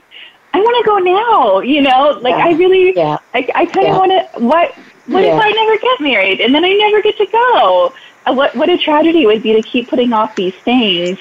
I 0.54 0.60
want 0.60 0.86
to 0.86 0.90
go 0.90 0.98
now, 1.00 1.60
you 1.60 1.82
know? 1.82 2.20
Like 2.22 2.36
yeah. 2.36 2.46
I 2.46 2.52
really 2.52 2.94
yeah. 2.96 3.18
I 3.34 3.48
I 3.56 3.66
kind 3.66 3.88
of 3.88 3.94
yeah. 3.94 3.98
want 3.98 4.12
to 4.12 4.40
what 4.40 4.72
what 5.06 5.24
if 5.24 5.34
I 5.34 5.52
never 5.52 5.78
get 5.78 6.00
married 6.00 6.40
and 6.40 6.54
then 6.54 6.64
I 6.64 6.74
never 6.74 7.02
get 7.02 7.18
to 7.18 7.26
go? 7.32 7.94
Uh, 8.26 8.34
what 8.34 8.56
what 8.56 8.70
a 8.70 8.78
tragedy 8.78 9.24
it 9.24 9.26
would 9.26 9.44
be 9.44 9.54
to 9.54 9.64
keep 9.64 9.90
putting 9.90 10.14
off 10.14 10.36
these 10.36 10.54
things 10.64 11.18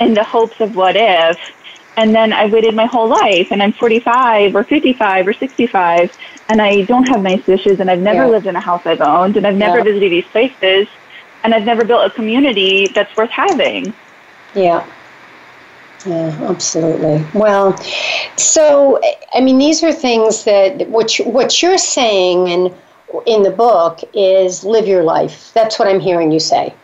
in 0.00 0.14
the 0.14 0.24
hopes 0.24 0.56
of 0.60 0.74
what 0.74 0.96
if 0.96 1.36
and 1.98 2.14
then 2.14 2.32
I 2.32 2.46
waited 2.46 2.76
my 2.76 2.86
whole 2.86 3.08
life 3.08 3.48
and 3.50 3.60
I'm 3.60 3.72
45 3.72 4.54
or 4.54 4.62
55 4.64 5.26
or 5.26 5.32
65 5.32 6.08
and 6.48 6.62
I 6.62 6.82
don't 6.82 7.04
have 7.08 7.22
nice 7.22 7.44
dishes 7.44 7.80
and 7.80 7.90
I've 7.90 7.98
never 7.98 8.28
lived 8.28 8.46
in 8.46 8.54
a 8.54 8.60
house 8.60 8.82
I've 8.84 9.00
owned 9.00 9.36
and 9.36 9.44
I've 9.44 9.56
never 9.56 9.82
visited 9.82 10.12
these 10.12 10.24
places 10.30 10.86
and 11.42 11.52
I've 11.52 11.64
never 11.64 11.84
built 11.84 12.06
a 12.06 12.14
community 12.14 12.88
that's 12.94 13.14
worth 13.16 13.30
having. 13.30 13.92
Yeah. 14.54 14.86
Yeah, 16.06 16.36
absolutely. 16.48 17.24
Well, 17.34 17.76
so 18.36 19.00
I 19.34 19.40
mean, 19.40 19.58
these 19.58 19.82
are 19.82 19.92
things 19.92 20.44
that 20.44 20.88
what 20.88 21.18
you, 21.18 21.24
what 21.24 21.60
you're 21.62 21.78
saying, 21.78 22.48
and 22.48 22.74
in 23.26 23.42
the 23.42 23.50
book 23.50 24.00
is 24.14 24.64
live 24.64 24.86
your 24.86 25.02
life. 25.02 25.50
That's 25.54 25.78
what 25.78 25.88
I'm 25.88 26.00
hearing 26.00 26.30
you 26.30 26.40
say. 26.40 26.74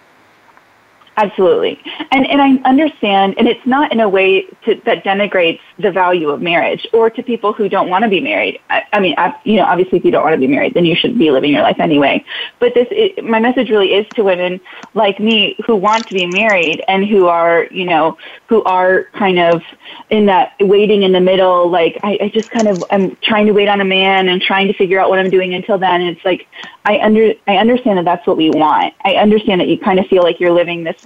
Absolutely. 1.16 1.80
And, 2.10 2.26
and 2.26 2.42
I 2.42 2.68
understand, 2.68 3.36
and 3.38 3.46
it's 3.46 3.64
not 3.64 3.92
in 3.92 4.00
a 4.00 4.08
way 4.08 4.46
to, 4.64 4.74
that 4.84 5.04
denigrates 5.04 5.60
the 5.78 5.92
value 5.92 6.28
of 6.30 6.42
marriage 6.42 6.86
or 6.92 7.08
to 7.08 7.22
people 7.22 7.52
who 7.52 7.68
don't 7.68 7.88
want 7.88 8.02
to 8.02 8.08
be 8.08 8.20
married. 8.20 8.60
I, 8.68 8.82
I 8.92 8.98
mean, 8.98 9.14
I, 9.16 9.34
you 9.44 9.56
know, 9.56 9.64
obviously 9.64 9.98
if 9.98 10.04
you 10.04 10.10
don't 10.10 10.24
want 10.24 10.34
to 10.34 10.40
be 10.40 10.48
married, 10.48 10.74
then 10.74 10.84
you 10.84 10.96
shouldn't 10.96 11.20
be 11.20 11.30
living 11.30 11.52
your 11.52 11.62
life 11.62 11.78
anyway. 11.78 12.24
But 12.58 12.74
this, 12.74 12.88
it, 12.90 13.24
my 13.24 13.38
message 13.38 13.70
really 13.70 13.94
is 13.94 14.06
to 14.16 14.24
women 14.24 14.60
like 14.94 15.20
me 15.20 15.56
who 15.64 15.76
want 15.76 16.08
to 16.08 16.14
be 16.14 16.26
married 16.26 16.82
and 16.88 17.06
who 17.06 17.26
are, 17.26 17.68
you 17.70 17.84
know, 17.84 18.18
who 18.48 18.64
are 18.64 19.04
kind 19.16 19.38
of 19.38 19.62
in 20.10 20.26
that 20.26 20.54
waiting 20.60 21.04
in 21.04 21.12
the 21.12 21.20
middle, 21.20 21.70
like 21.70 21.96
I, 22.02 22.18
I 22.22 22.28
just 22.28 22.50
kind 22.50 22.66
of, 22.66 22.82
I'm 22.90 23.16
trying 23.22 23.46
to 23.46 23.52
wait 23.52 23.68
on 23.68 23.80
a 23.80 23.84
man 23.84 24.28
and 24.28 24.42
trying 24.42 24.66
to 24.66 24.74
figure 24.74 24.98
out 24.98 25.10
what 25.10 25.20
I'm 25.20 25.30
doing 25.30 25.54
until 25.54 25.78
then. 25.78 26.00
And 26.00 26.16
it's 26.16 26.24
like, 26.24 26.48
I 26.84 26.98
under, 26.98 27.32
I 27.46 27.56
understand 27.56 27.98
that 27.98 28.04
that's 28.04 28.26
what 28.26 28.36
we 28.36 28.50
want. 28.50 28.94
I 29.04 29.14
understand 29.14 29.60
that 29.60 29.68
you 29.68 29.78
kind 29.78 30.00
of 30.00 30.06
feel 30.06 30.24
like 30.24 30.40
you're 30.40 30.52
living 30.52 30.82
this 30.82 30.96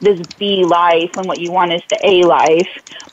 this 0.00 0.20
B 0.38 0.64
life 0.64 1.10
when 1.14 1.26
what 1.26 1.40
you 1.40 1.50
want 1.50 1.72
is 1.72 1.82
the 1.90 1.98
A 2.02 2.22
life. 2.22 2.68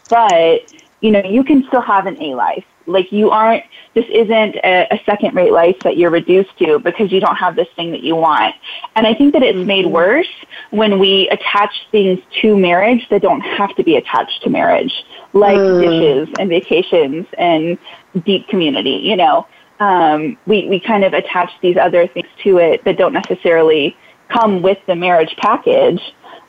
But, 0.09 0.73
you 1.01 1.11
know, 1.11 1.23
you 1.23 1.43
can 1.43 1.65
still 1.67 1.81
have 1.81 2.05
an 2.05 2.21
A 2.21 2.35
life. 2.35 2.65
Like 2.87 3.11
you 3.11 3.29
aren't, 3.29 3.63
this 3.93 4.05
isn't 4.11 4.55
a, 4.55 4.87
a 4.91 4.99
second 5.05 5.35
rate 5.35 5.51
life 5.51 5.77
that 5.83 5.97
you're 5.97 6.09
reduced 6.09 6.57
to 6.57 6.79
because 6.79 7.11
you 7.11 7.19
don't 7.19 7.35
have 7.35 7.55
this 7.55 7.67
thing 7.75 7.91
that 7.91 8.01
you 8.01 8.15
want. 8.15 8.55
And 8.95 9.05
I 9.05 9.13
think 9.13 9.33
that 9.33 9.43
it's 9.43 9.65
made 9.65 9.85
mm-hmm. 9.85 9.93
worse 9.93 10.27
when 10.71 10.99
we 10.99 11.29
attach 11.29 11.73
things 11.91 12.19
to 12.41 12.57
marriage 12.57 13.07
that 13.09 13.21
don't 13.21 13.41
have 13.41 13.75
to 13.75 13.83
be 13.83 13.97
attached 13.97 14.41
to 14.43 14.49
marriage, 14.49 14.93
like 15.33 15.57
mm. 15.57 15.81
dishes 15.81 16.35
and 16.39 16.49
vacations 16.49 17.27
and 17.37 17.77
deep 18.25 18.47
community, 18.47 18.99
you 19.03 19.15
know. 19.15 19.47
Um, 19.79 20.37
we, 20.45 20.67
we 20.67 20.79
kind 20.79 21.03
of 21.03 21.13
attach 21.13 21.51
these 21.61 21.77
other 21.77 22.07
things 22.07 22.27
to 22.43 22.57
it 22.57 22.83
that 22.85 22.97
don't 22.97 23.13
necessarily 23.13 23.95
come 24.29 24.61
with 24.61 24.77
the 24.87 24.95
marriage 24.95 25.35
package. 25.37 26.01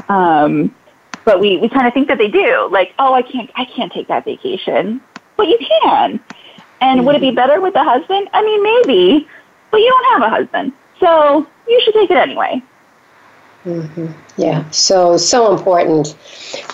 Um, 0.08 0.74
but 1.24 1.40
we, 1.40 1.58
we 1.58 1.68
kind 1.68 1.86
of 1.86 1.94
think 1.94 2.08
that 2.08 2.18
they 2.18 2.28
do. 2.28 2.68
Like, 2.70 2.94
oh, 2.98 3.14
I 3.14 3.22
can't, 3.22 3.50
I 3.54 3.64
can't 3.64 3.92
take 3.92 4.08
that 4.08 4.24
vacation. 4.24 5.00
But 5.36 5.48
you 5.48 5.58
can. 5.58 6.20
And 6.80 6.98
mm-hmm. 6.98 7.06
would 7.06 7.14
it 7.16 7.20
be 7.20 7.30
better 7.30 7.60
with 7.60 7.74
a 7.76 7.84
husband? 7.84 8.28
I 8.32 8.42
mean, 8.42 8.62
maybe, 8.62 9.28
but 9.70 9.78
you 9.78 9.88
don't 9.88 10.20
have 10.20 10.32
a 10.32 10.34
husband. 10.34 10.72
So 11.00 11.46
you 11.68 11.80
should 11.84 11.94
take 11.94 12.10
it 12.10 12.16
anyway. 12.16 12.62
Mm-hmm. 13.64 14.06
Yeah, 14.36 14.68
so, 14.70 15.16
so 15.16 15.56
important. 15.56 16.16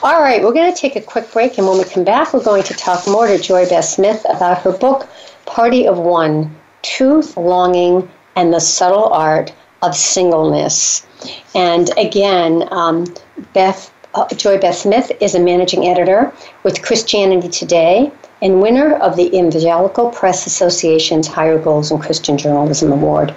All 0.03 0.23
right, 0.23 0.43
we're 0.43 0.55
going 0.55 0.73
to 0.73 0.79
take 0.79 0.97
a 0.97 1.03
quick 1.03 1.31
break, 1.33 1.59
and 1.59 1.67
when 1.67 1.77
we 1.77 1.85
come 1.85 2.05
back, 2.05 2.33
we're 2.33 2.43
going 2.43 2.63
to 2.63 2.75
talk 2.75 3.07
more 3.07 3.27
to 3.27 3.39
Joy 3.39 3.69
Beth 3.69 3.85
Smith 3.85 4.25
about 4.31 4.63
her 4.63 4.73
book, 4.73 5.07
Party 5.45 5.87
of 5.87 5.99
One 5.99 6.55
Truth, 6.83 7.37
Longing, 7.37 8.09
and 8.37 8.55
the 8.55 8.61
Subtle 8.61 9.09
Art 9.13 9.53
of 9.83 9.97
Singleness. 9.97 11.07
And 11.55 11.91
again, 11.99 12.69
um, 12.71 13.07
Beth 13.53 13.93
uh, 14.15 14.27
Joy 14.35 14.59
Beth 14.59 14.77
Smith 14.77 15.13
is 15.21 15.35
a 15.35 15.41
managing 15.41 15.87
editor 15.87 16.33
with 16.65 16.83
Christianity 16.83 17.49
Today 17.49 18.11
and 18.41 18.63
winner 18.63 18.95
of 18.97 19.17
the 19.17 19.27
Evangelical 19.37 20.11
Press 20.11 20.47
Association's 20.47 21.27
Higher 21.27 21.59
Goals 21.59 21.91
in 21.91 21.99
Christian 21.99 22.39
Journalism 22.39 22.93
Award. 22.93 23.35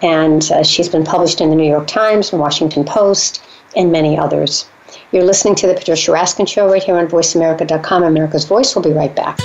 And 0.00 0.42
uh, 0.50 0.62
she's 0.62 0.88
been 0.88 1.04
published 1.04 1.40
in 1.40 1.50
the 1.50 1.56
New 1.56 1.68
York 1.68 1.86
Times 1.86 2.32
and 2.32 2.40
Washington 2.40 2.84
Post 2.84 3.44
and 3.76 3.92
many 3.92 4.18
others. 4.18 4.66
You're 5.12 5.24
listening 5.24 5.54
to 5.56 5.66
The 5.66 5.74
Patricia 5.74 6.10
Raskin 6.10 6.48
Show 6.48 6.70
right 6.70 6.82
here 6.82 6.96
on 6.96 7.08
VoiceAmerica.com. 7.08 8.02
America's 8.02 8.44
Voice. 8.44 8.74
We'll 8.74 8.84
be 8.84 8.92
right 8.92 9.14
back. 9.14 9.38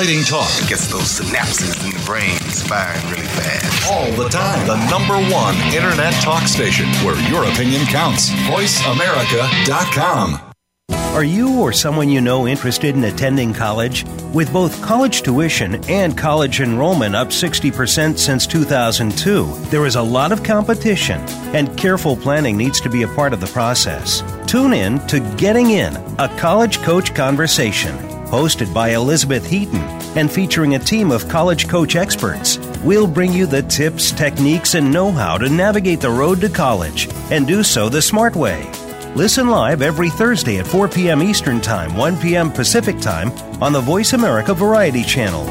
Stimulating 0.00 0.24
talk 0.24 0.48
it 0.62 0.66
gets 0.66 0.88
those 0.88 1.20
synapses 1.20 1.76
in 1.84 1.92
the 1.92 2.00
brain 2.06 2.38
firing 2.38 3.04
really 3.10 3.26
fast. 3.26 3.92
All 3.92 4.10
the 4.12 4.30
time. 4.30 4.66
The 4.66 4.82
number 4.88 5.18
one 5.30 5.54
internet 5.74 6.14
talk 6.22 6.44
station 6.44 6.86
where 7.04 7.20
your 7.28 7.44
opinion 7.44 7.84
counts. 7.84 8.30
VoiceAmerica.com. 8.48 10.40
Are 11.14 11.24
you 11.24 11.60
or 11.60 11.74
someone 11.74 12.08
you 12.08 12.22
know 12.22 12.48
interested 12.48 12.96
in 12.96 13.04
attending 13.04 13.52
college? 13.52 14.06
With 14.32 14.50
both 14.54 14.80
college 14.80 15.20
tuition 15.20 15.84
and 15.84 16.16
college 16.16 16.62
enrollment 16.62 17.14
up 17.14 17.28
60% 17.28 18.16
since 18.16 18.46
2002, 18.46 19.52
there 19.68 19.84
is 19.84 19.96
a 19.96 20.02
lot 20.02 20.32
of 20.32 20.42
competition, 20.42 21.20
and 21.54 21.76
careful 21.76 22.16
planning 22.16 22.56
needs 22.56 22.80
to 22.80 22.88
be 22.88 23.02
a 23.02 23.08
part 23.08 23.34
of 23.34 23.40
the 23.40 23.48
process. 23.48 24.22
Tune 24.46 24.72
in 24.72 24.98
to 25.08 25.20
Getting 25.36 25.72
In, 25.72 25.94
a 26.18 26.34
college 26.38 26.78
coach 26.78 27.14
conversation 27.14 28.09
hosted 28.30 28.72
by 28.72 28.90
Elizabeth 28.90 29.44
Heaton 29.44 29.82
and 30.16 30.30
featuring 30.30 30.74
a 30.74 30.78
team 30.78 31.10
of 31.10 31.28
college 31.28 31.68
coach 31.68 31.96
experts. 31.96 32.58
We'll 32.84 33.06
bring 33.06 33.32
you 33.32 33.46
the 33.46 33.62
tips, 33.62 34.12
techniques, 34.12 34.74
and 34.74 34.92
know 34.92 35.10
how 35.10 35.36
to 35.36 35.48
navigate 35.48 36.00
the 36.00 36.10
road 36.10 36.40
to 36.40 36.48
college 36.48 37.08
and 37.30 37.46
do 37.46 37.62
so 37.62 37.88
the 37.88 38.00
smart 38.00 38.36
way. 38.36 38.70
Listen 39.16 39.48
live 39.48 39.82
every 39.82 40.08
Thursday 40.08 40.58
at 40.58 40.66
4 40.66 40.88
p.m. 40.88 41.22
Eastern 41.22 41.60
Time, 41.60 41.96
1 41.96 42.16
p.m. 42.18 42.50
Pacific 42.50 42.98
Time 43.00 43.32
on 43.60 43.72
the 43.72 43.80
Voice 43.80 44.12
America 44.12 44.54
Variety 44.54 45.02
Channel. 45.02 45.44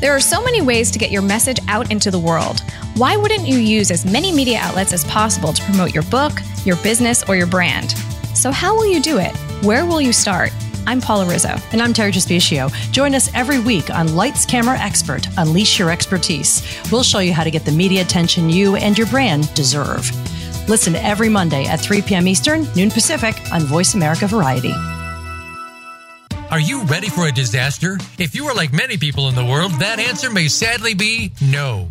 There 0.00 0.14
are 0.14 0.20
so 0.20 0.42
many 0.42 0.60
ways 0.60 0.90
to 0.90 0.98
get 0.98 1.10
your 1.10 1.22
message 1.22 1.58
out 1.68 1.90
into 1.90 2.10
the 2.10 2.18
world. 2.18 2.60
Why 2.96 3.16
wouldn't 3.16 3.46
you 3.46 3.58
use 3.58 3.90
as 3.90 4.04
many 4.04 4.32
media 4.32 4.58
outlets 4.60 4.92
as 4.92 5.04
possible 5.04 5.52
to 5.52 5.62
promote 5.62 5.94
your 5.94 6.02
book, 6.04 6.32
your 6.64 6.76
business, 6.76 7.22
or 7.28 7.36
your 7.36 7.46
brand? 7.46 7.92
So, 8.34 8.50
how 8.50 8.74
will 8.74 8.86
you 8.86 9.00
do 9.00 9.18
it? 9.18 9.34
Where 9.64 9.86
will 9.86 10.00
you 10.00 10.12
start? 10.12 10.52
I'm 10.88 11.00
Paula 11.00 11.26
Rizzo. 11.26 11.56
And 11.72 11.82
I'm 11.82 11.92
Terri 11.92 12.12
Trespicio. 12.12 12.72
Join 12.92 13.14
us 13.14 13.28
every 13.34 13.58
week 13.58 13.90
on 13.90 14.14
Lights 14.14 14.46
Camera 14.46 14.78
Expert 14.78 15.26
Unleash 15.36 15.80
Your 15.80 15.90
Expertise. 15.90 16.62
We'll 16.92 17.02
show 17.02 17.18
you 17.18 17.32
how 17.32 17.42
to 17.42 17.50
get 17.50 17.64
the 17.64 17.72
media 17.72 18.02
attention 18.02 18.48
you 18.48 18.76
and 18.76 18.96
your 18.96 19.08
brand 19.08 19.52
deserve. 19.54 20.08
Listen 20.68 20.94
every 20.94 21.28
Monday 21.28 21.64
at 21.66 21.80
3 21.80 22.02
p.m. 22.02 22.28
Eastern, 22.28 22.66
noon 22.76 22.90
Pacific 22.90 23.34
on 23.52 23.62
Voice 23.62 23.94
America 23.94 24.28
Variety. 24.28 24.72
Are 26.50 26.60
you 26.60 26.84
ready 26.84 27.08
for 27.08 27.26
a 27.26 27.32
disaster? 27.32 27.98
If 28.18 28.36
you 28.36 28.46
are 28.46 28.54
like 28.54 28.72
many 28.72 28.96
people 28.96 29.28
in 29.28 29.34
the 29.34 29.44
world, 29.44 29.72
that 29.80 29.98
answer 29.98 30.30
may 30.30 30.46
sadly 30.46 30.94
be 30.94 31.32
no. 31.42 31.90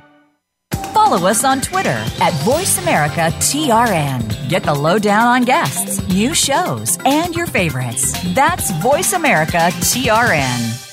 Follow 1.11 1.27
us 1.27 1.43
on 1.43 1.59
Twitter 1.59 1.89
at 1.89 2.31
VoiceAmericaTRN. 2.45 4.47
Get 4.47 4.63
the 4.63 4.73
lowdown 4.73 5.27
on 5.27 5.43
guests, 5.43 6.01
new 6.07 6.33
shows, 6.33 6.97
and 7.03 7.35
your 7.35 7.47
favorites. 7.47 8.13
That's 8.33 8.71
VoiceAmericaTRN. 8.71 10.87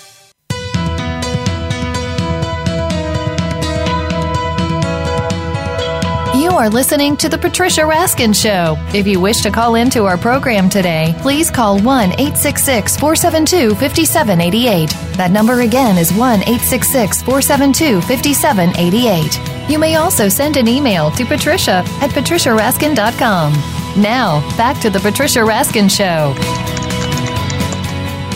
You 6.43 6.51
are 6.51 6.69
listening 6.69 7.17
to 7.19 7.29
The 7.29 7.39
Patricia 7.39 7.83
Raskin 7.83 8.35
Show. 8.35 8.77
If 8.93 9.07
you 9.07 9.21
wish 9.21 9.43
to 9.43 9.53
call 9.53 9.77
into 9.77 10.07
our 10.07 10.19
program 10.19 10.69
today, 10.69 11.15
please 11.21 11.49
call 11.49 11.81
1 11.81 11.87
866 11.87 12.97
472 12.97 13.77
5788. 13.77 14.91
That 15.17 15.31
number 15.31 15.61
again 15.61 15.97
is 15.97 16.13
1 16.13 16.41
866 16.41 17.23
472 17.23 18.01
5788. 18.01 19.58
You 19.69 19.79
may 19.79 19.97
also 19.97 20.29
send 20.29 20.57
an 20.57 20.67
email 20.67 21.11
to 21.11 21.27
patricia 21.27 21.85
at 22.01 22.11
patriciaraskin.com. 22.11 23.53
Now, 24.01 24.57
back 24.57 24.81
to 24.81 24.91
the 24.91 24.99
Patricia 24.99 25.41
Raskin 25.41 25.91
Show. 25.91 26.35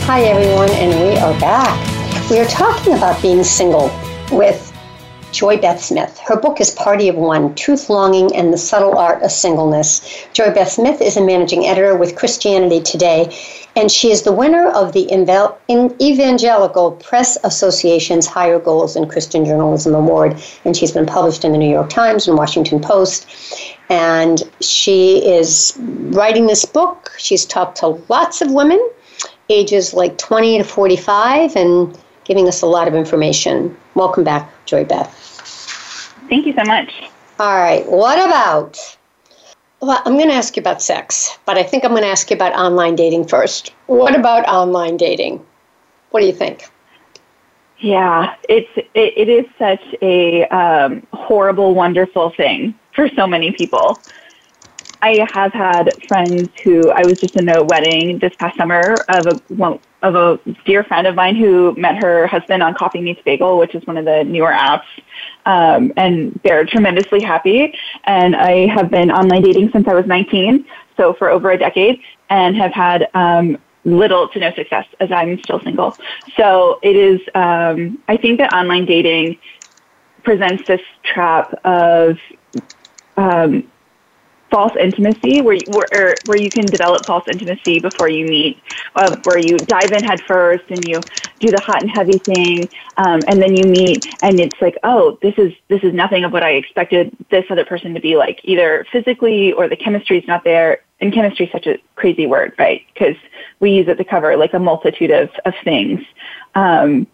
Hi, 0.05 0.23
everyone, 0.23 0.71
and 0.73 0.91
we 1.01 1.17
are 1.19 1.39
back. 1.41 2.31
We 2.31 2.39
are 2.39 2.47
talking 2.47 2.95
about 2.95 3.23
being 3.23 3.43
single 3.45 3.91
with 4.31 4.72
Joy 5.33 5.57
Beth 5.57 5.83
Smith. 5.83 6.19
Her 6.19 6.37
book 6.37 6.61
is 6.61 6.71
Party 6.71 7.09
of 7.09 7.17
One 7.17 7.55
Truth, 7.55 7.89
Longing, 7.89 8.37
and 8.37 8.53
the 8.53 8.59
Subtle 8.59 8.99
Art 8.99 9.23
of 9.23 9.33
Singleness. 9.33 10.27
Joy 10.35 10.53
Beth 10.53 10.71
Smith 10.71 11.01
is 11.01 11.17
a 11.17 11.25
managing 11.25 11.67
editor 11.67 11.97
with 11.97 12.17
Christianity 12.17 12.83
Today, 12.83 13.35
and 13.75 13.91
she 13.91 14.11
is 14.11 14.23
the 14.23 14.33
winner 14.33 14.69
of 14.69 14.93
the 14.93 15.11
Evangelical 15.11 16.93
Press 16.93 17.39
Association's 17.43 18.27
Higher 18.27 18.59
Goals 18.59 18.95
in 18.95 19.09
Christian 19.09 19.47
Journalism 19.47 19.95
Award. 19.95 20.41
And 20.67 20.77
she's 20.77 20.93
been 20.93 21.07
published 21.07 21.47
in 21.47 21.53
the 21.53 21.59
New 21.59 21.71
York 21.71 21.89
Times 21.89 22.29
and 22.29 22.37
Washington 22.37 22.81
Post. 22.81 23.27
And 23.89 24.43
she 24.61 25.27
is 25.27 25.75
writing 25.79 26.47
this 26.47 26.67
book. 26.67 27.11
She's 27.17 27.47
talked 27.47 27.79
to 27.79 28.01
lots 28.09 28.43
of 28.43 28.53
women 28.53 28.87
ages 29.49 29.93
like 29.95 30.19
20 30.19 30.59
to 30.59 30.65
45 30.65 31.57
and 31.57 31.99
giving 32.25 32.49
us 32.49 32.63
a 32.63 32.67
lot 32.67 32.89
of 32.89 32.95
information. 32.95 33.77
Welcome 33.95 34.25
back, 34.25 34.51
Joy 34.67 34.85
Beth. 34.85 35.13
Thank 36.29 36.47
you 36.47 36.55
so 36.55 36.65
much. 36.65 36.91
All 37.39 37.59
right, 37.59 37.89
what 37.91 38.19
about? 38.27 38.79
Well, 39.81 40.01
I'm 40.05 40.15
going 40.15 40.29
to 40.29 40.35
ask 40.35 40.57
you 40.57 40.61
about 40.61 40.81
sex, 40.81 41.39
but 41.45 41.59
I 41.59 41.65
think 41.65 41.85
I'm 41.85 41.91
going 41.91 42.03
to 42.03 42.09
ask 42.09 42.31
you 42.31 42.37
about 42.37 42.53
online 42.53 42.95
dating 42.95 43.27
first. 43.27 43.73
What 43.87 44.15
about 44.15 44.47
online 44.49 44.97
dating? 44.97 45.45
What 46.11 46.21
do 46.21 46.27
you 46.27 46.33
think? 46.33 46.71
Yeah, 47.79 48.37
it's 48.49 48.71
it, 48.77 49.13
it 49.17 49.29
is 49.29 49.45
such 49.59 49.83
a 50.01 50.47
um, 50.49 51.05
horrible, 51.13 51.75
wonderful 51.75 52.31
thing 52.31 52.79
for 52.95 53.09
so 53.09 53.27
many 53.27 53.51
people. 53.51 54.01
I 55.03 55.27
have 55.33 55.53
had 55.53 55.91
friends 56.07 56.49
who 56.63 56.91
I 56.93 57.05
was 57.05 57.19
just 57.19 57.35
in 57.35 57.49
a 57.49 57.65
wedding 57.65 58.21
this 58.21 58.37
past 58.37 58.57
summer 58.57 58.95
of 59.09 59.27
a 59.27 59.41
of 60.03 60.15
a 60.15 60.39
dear 60.65 60.85
friend 60.85 61.07
of 61.07 61.15
mine 61.15 61.37
who 61.37 61.75
met 61.77 62.03
her 62.03 62.27
husband 62.27 62.63
on 62.63 62.75
Coffee 62.75 63.01
Meets 63.01 63.23
Bagel, 63.25 63.59
which 63.59 63.75
is 63.75 63.87
one 63.87 63.97
of 63.97 64.05
the 64.05 64.25
newer 64.25 64.53
apps, 64.53 64.85
um, 65.47 65.93
and 65.97 66.39
they're 66.45 66.65
tremendously 66.65 67.23
happy. 67.23 67.75
And 68.05 68.35
I 68.35 68.67
have 68.67 68.91
been 68.91 69.11
online 69.11 69.43
dating 69.43 69.71
since 69.73 69.87
I 69.87 69.95
was 69.95 70.07
19, 70.07 70.65
so 70.97 71.15
for 71.15 71.29
over 71.31 71.51
a 71.51 71.59
decade, 71.59 72.01
and 72.31 72.57
have 72.57 72.73
had 72.73 73.09
um, 73.15 73.59
little 73.85 74.29
to 74.29 74.39
no 74.39 74.53
success 74.55 74.87
as 75.01 75.11
I'm 75.13 75.39
still 75.41 75.61
single. 75.61 75.97
So 76.37 76.79
it 76.83 76.97
is. 76.97 77.21
Um, 77.35 77.99
I 78.09 78.17
think 78.17 78.39
that 78.39 78.53
online 78.53 78.87
dating 78.87 79.39
presents 80.25 80.67
this 80.67 80.81
trap 81.03 81.53
of 81.65 82.19
um, 83.17 83.71
false 84.53 84.73
intimacy 84.79 85.41
where 85.41 85.55
you, 85.55 85.65
where, 85.67 86.21
where 86.27 86.37
you 86.37 86.51
can 86.51 86.69
develop 86.69 87.07
false 87.07 87.25
intimacy 87.27 87.81
before 87.81 88.09
you 88.09 88.27
meet, 88.27 88.61
uh, 88.95 89.17
where 89.25 89.39
you 89.39 89.57
dive 89.59 89.93
in 89.93 90.05
head 90.05 90.21
first 90.29 90.65
and 90.69 90.87
you 90.87 91.03
do 91.41 91.51
the 91.51 91.59
hot 91.59 91.81
and 91.83 91.91
heavy 91.91 92.19
thing, 92.19 92.69
um, 92.99 93.25
and 93.27 93.41
then 93.43 93.55
you 93.55 93.65
meet 93.65 94.05
and 94.21 94.39
it's 94.39 94.61
like, 94.61 94.77
oh, 94.85 95.19
this 95.23 95.35
is 95.39 95.53
this 95.69 95.83
is 95.83 95.95
nothing 95.95 96.23
of 96.25 96.33
what 96.33 96.43
I 96.43 96.51
expected 96.51 97.17
this 97.31 97.47
other 97.51 97.65
person 97.65 97.95
to 97.95 98.01
be 98.01 98.17
like, 98.17 98.41
either 98.45 98.87
physically 98.93 99.53
or 99.55 99.69
the 99.69 99.77
chemistry 99.77 100.19
is 100.19 100.29
not 100.29 100.45
there. 100.45 100.83
And 101.01 101.13
chemistry 101.13 101.47
is 101.47 101.53
such 101.53 101.67
a 101.67 101.79
crazy 101.97 102.27
word, 102.27 102.53
right? 102.61 102.83
Because 102.93 103.17
we 103.59 103.73
use 103.73 103.89
it 103.89 103.97
to 103.97 104.05
cover 104.05 104.37
like 104.37 104.53
a 104.53 104.59
multitude 104.61 105.11
of 105.11 105.31
of 105.47 105.55
things. 105.65 106.01
Um, 106.55 107.09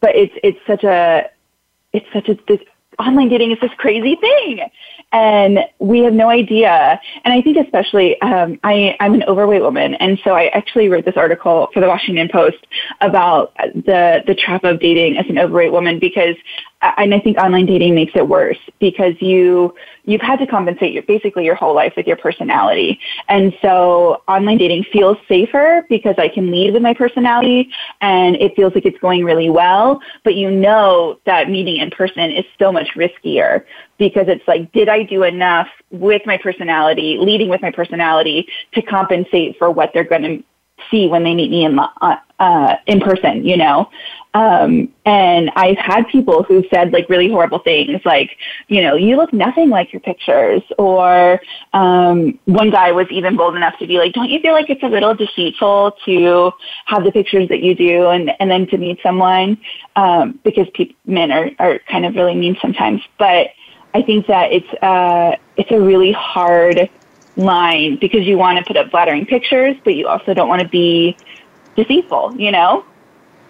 but 0.00 0.16
it's 0.16 0.34
it's 0.42 0.58
such 0.66 0.82
a 0.82 1.30
it's 1.92 2.06
such 2.12 2.28
a 2.28 2.38
this 2.48 2.60
online 2.98 3.28
dating 3.28 3.52
is 3.52 3.58
this 3.60 3.70
crazy 3.78 4.16
thing 4.16 4.68
and 5.12 5.60
we 5.78 6.00
have 6.00 6.12
no 6.12 6.28
idea. 6.28 7.00
And 7.24 7.34
I 7.34 7.42
think 7.42 7.56
especially, 7.56 8.20
um, 8.22 8.58
I, 8.62 8.96
I'm 9.00 9.14
an 9.14 9.24
overweight 9.24 9.62
woman, 9.62 9.94
and 9.94 10.18
so 10.22 10.32
I 10.32 10.46
actually 10.48 10.88
wrote 10.88 11.04
this 11.04 11.16
article 11.16 11.68
for 11.74 11.80
the 11.80 11.88
Washington 11.88 12.28
Post 12.30 12.66
about 13.00 13.54
the 13.56 14.22
the 14.26 14.34
trap 14.34 14.64
of 14.64 14.80
dating 14.80 15.16
as 15.16 15.26
an 15.28 15.38
overweight 15.38 15.72
woman 15.72 15.98
because, 15.98 16.36
and 16.82 17.14
I 17.14 17.20
think 17.20 17.36
online 17.36 17.66
dating 17.66 17.94
makes 17.94 18.12
it 18.14 18.26
worse 18.26 18.58
because 18.78 19.14
you 19.20 19.74
you've 20.04 20.22
had 20.22 20.38
to 20.38 20.46
compensate 20.46 20.92
your 20.92 21.02
basically 21.02 21.44
your 21.44 21.54
whole 21.54 21.74
life 21.74 21.92
with 21.96 22.06
your 22.06 22.16
personality, 22.16 22.98
and 23.28 23.54
so 23.60 24.22
online 24.28 24.58
dating 24.58 24.84
feels 24.92 25.18
safer 25.28 25.84
because 25.88 26.14
I 26.18 26.28
can 26.28 26.50
lead 26.50 26.72
with 26.72 26.82
my 26.82 26.94
personality, 26.94 27.70
and 28.00 28.36
it 28.36 28.54
feels 28.56 28.74
like 28.74 28.86
it's 28.86 28.98
going 28.98 29.24
really 29.24 29.50
well. 29.50 30.00
But 30.24 30.36
you 30.36 30.50
know 30.50 31.18
that 31.26 31.50
meeting 31.50 31.76
in 31.76 31.90
person 31.90 32.30
is 32.30 32.44
so 32.58 32.72
much 32.72 32.88
riskier 32.96 33.64
because 33.98 34.28
it's 34.28 34.46
like, 34.48 34.72
did 34.72 34.88
I 34.88 35.02
do 35.02 35.24
enough 35.24 35.68
with 35.90 36.22
my 36.24 36.38
personality, 36.38 37.18
leading 37.20 37.50
with 37.50 37.60
my 37.60 37.70
personality 37.70 38.48
to 38.72 38.80
compensate 38.80 39.58
for 39.58 39.70
what 39.70 39.90
they're 39.92 40.04
going 40.04 40.22
to 40.22 40.44
see 40.90 41.08
when 41.08 41.22
they 41.24 41.34
meet 41.34 41.50
me 41.50 41.64
in 41.64 41.78
uh, 41.78 42.16
uh, 42.38 42.76
in 42.86 43.00
person, 43.00 43.44
you 43.44 43.56
know. 43.56 43.90
Um, 44.32 44.88
and 45.04 45.50
I've 45.56 45.76
had 45.76 46.06
people 46.08 46.44
who've 46.44 46.64
said 46.72 46.92
like 46.92 47.08
really 47.08 47.28
horrible 47.28 47.58
things, 47.58 48.00
like 48.04 48.30
you 48.68 48.80
know, 48.82 48.94
you 48.94 49.16
look 49.16 49.32
nothing 49.32 49.70
like 49.70 49.92
your 49.92 50.00
pictures, 50.00 50.62
or 50.78 51.40
um, 51.72 52.38
one 52.44 52.70
guy 52.70 52.92
was 52.92 53.06
even 53.10 53.36
bold 53.36 53.56
enough 53.56 53.78
to 53.80 53.86
be 53.86 53.98
like, 53.98 54.12
don't 54.12 54.30
you 54.30 54.38
feel 54.40 54.52
like 54.52 54.70
it's 54.70 54.82
a 54.82 54.88
little 54.88 55.14
deceitful 55.14 55.96
to 56.04 56.52
have 56.86 57.04
the 57.04 57.12
pictures 57.12 57.48
that 57.48 57.62
you 57.62 57.74
do, 57.74 58.08
and 58.08 58.30
and 58.40 58.50
then 58.50 58.66
to 58.68 58.78
meet 58.78 58.98
someone 59.02 59.58
um, 59.96 60.38
because 60.44 60.68
pe- 60.74 60.94
men 61.06 61.32
are 61.32 61.50
are 61.58 61.80
kind 61.90 62.06
of 62.06 62.14
really 62.14 62.34
mean 62.34 62.56
sometimes, 62.62 63.02
but 63.18 63.48
I 63.94 64.02
think 64.02 64.26
that 64.28 64.52
it's 64.52 64.82
uh, 64.82 65.36
it's 65.56 65.70
a 65.72 65.80
really 65.80 66.12
hard 66.12 66.88
line 67.36 67.96
because 67.96 68.26
you 68.26 68.38
want 68.38 68.58
to 68.58 68.64
put 68.64 68.76
up 68.76 68.90
flattering 68.90 69.26
pictures, 69.26 69.76
but 69.84 69.94
you 69.94 70.06
also 70.06 70.34
don't 70.34 70.48
want 70.48 70.62
to 70.62 70.68
be 70.68 71.16
deceitful, 71.76 72.34
you 72.36 72.50
know. 72.50 72.84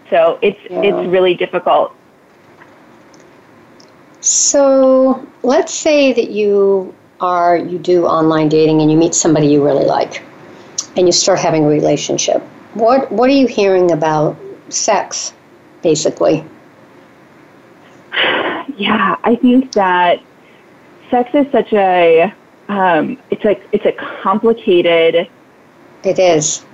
So 0.09 0.38
it's 0.43 0.59
yeah. 0.69 0.83
it's 0.83 1.09
really 1.09 1.35
difficult. 1.35 1.95
So 4.21 5.27
let's 5.43 5.73
say 5.73 6.12
that 6.12 6.31
you 6.31 6.95
are 7.21 7.57
you 7.57 7.79
do 7.79 8.07
online 8.07 8.49
dating 8.49 8.81
and 8.81 8.90
you 8.90 8.97
meet 8.97 9.14
somebody 9.14 9.47
you 9.47 9.64
really 9.64 9.85
like, 9.85 10.23
and 10.97 11.07
you 11.07 11.12
start 11.12 11.38
having 11.38 11.64
a 11.64 11.69
relationship. 11.69 12.43
What 12.75 13.11
what 13.11 13.31
are 13.31 13.35
you 13.35 13.47
hearing 13.47 13.93
about 13.93 14.37
sex, 14.69 15.33
basically? 15.83 16.45
Yeah, 18.77 19.16
I 19.25 19.37
think 19.37 19.73
that 19.73 20.23
sex 21.11 21.29
is 21.35 21.45
such 21.53 21.71
a 21.75 22.33
um, 22.71 23.19
it's 23.31 23.45
like 23.45 23.63
it's 23.73 23.85
a 23.85 23.93
complicated. 24.23 25.29
It 26.05 26.19
is, 26.19 26.65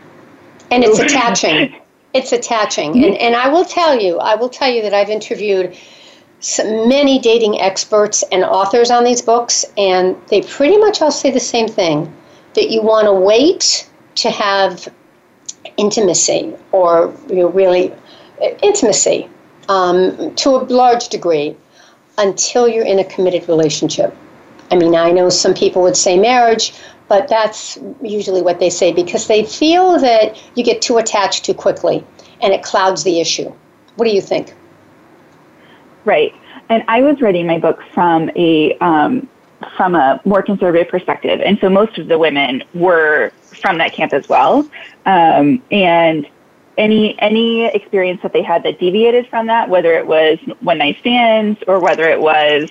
and 0.71 0.85
it's 0.85 0.99
attaching. 1.07 1.75
It's 2.13 2.33
attaching, 2.33 3.03
and 3.03 3.17
and 3.17 3.35
I 3.35 3.49
will 3.49 3.65
tell 3.65 3.99
you, 3.99 4.19
I 4.19 4.35
will 4.35 4.51
tell 4.51 4.71
you 4.71 4.83
that 4.83 4.93
I've 4.93 5.09
interviewed 5.09 5.75
many 6.65 7.19
dating 7.19 7.61
experts 7.61 8.23
and 8.31 8.45
authors 8.45 8.91
on 8.91 9.05
these 9.05 9.23
books, 9.23 9.65
and 9.79 10.17
they 10.29 10.43
pretty 10.43 10.77
much 10.77 11.01
all 11.01 11.11
say 11.11 11.31
the 11.31 11.41
same 11.41 11.67
thing: 11.67 12.15
that 12.55 12.71
you 12.71 12.83
want 12.83 13.07
to 13.07 13.15
wait 13.15 13.89
to 14.17 14.31
have 14.31 14.87
intimacy, 15.79 16.55
or 16.73 17.15
you 17.31 17.37
know, 17.37 17.49
really 17.49 17.93
intimacy 18.63 19.31
um, 19.71 20.35
to 20.35 20.51
a 20.51 20.61
large 20.69 21.09
degree, 21.09 21.57
until 22.19 22.69
you're 22.69 22.85
in 22.85 22.99
a 22.99 23.05
committed 23.05 23.49
relationship. 23.49 24.15
I 24.70 24.76
mean, 24.76 24.94
I 24.94 25.11
know 25.12 25.29
some 25.29 25.55
people 25.55 25.83
would 25.83 25.96
say 25.96 26.18
marriage, 26.18 26.72
but 27.09 27.29
that's 27.29 27.79
usually 28.02 28.42
what 28.42 28.59
they 28.59 28.70
say 28.70 28.92
because 28.92 29.26
they 29.26 29.44
feel 29.44 29.98
that 30.00 30.40
you 30.57 30.64
get 30.64 30.83
too 30.83 30.98
attached 30.98 31.44
too 31.44 31.55
quickly 31.55 32.05
and 32.42 32.52
it 32.52 32.62
clouds 32.62 33.05
the 33.05 33.20
issue. 33.20 33.52
What 33.96 34.07
do 34.07 34.14
you 34.14 34.20
think? 34.20 34.55
Right. 36.05 36.35
And 36.68 36.85
I 36.88 37.02
was 37.02 37.20
writing 37.20 37.46
my 37.46 37.59
book 37.59 37.81
from 37.94 38.31
a 38.37 38.76
um, 38.79 39.29
from 39.76 39.94
a 39.94 40.20
more 40.24 40.42
conservative 40.42 40.88
perspective, 40.88 41.40
and 41.40 41.59
so 41.61 41.70
most 41.70 41.96
of 41.98 42.09
the 42.09 42.18
women 42.18 42.62
were 42.74 43.33
from 43.40 43.79
that 43.79 43.92
camp 43.92 44.12
as 44.12 44.29
well. 44.29 44.68
Um, 45.07 45.62
and 45.70 46.26
any 46.79 47.19
any 47.21 47.67
experience 47.67 48.21
that 48.23 48.33
they 48.33 48.43
had 48.43 48.62
that 48.65 48.79
deviated 48.79 49.29
from 49.29 49.47
that, 49.47 49.69
whether 49.69 49.93
it 49.95 50.07
was 50.07 50.39
one 50.61 50.79
night 50.79 50.97
stands 51.01 51.59
or 51.67 51.81
whether 51.81 52.09
it 52.09 52.21
was, 52.21 52.69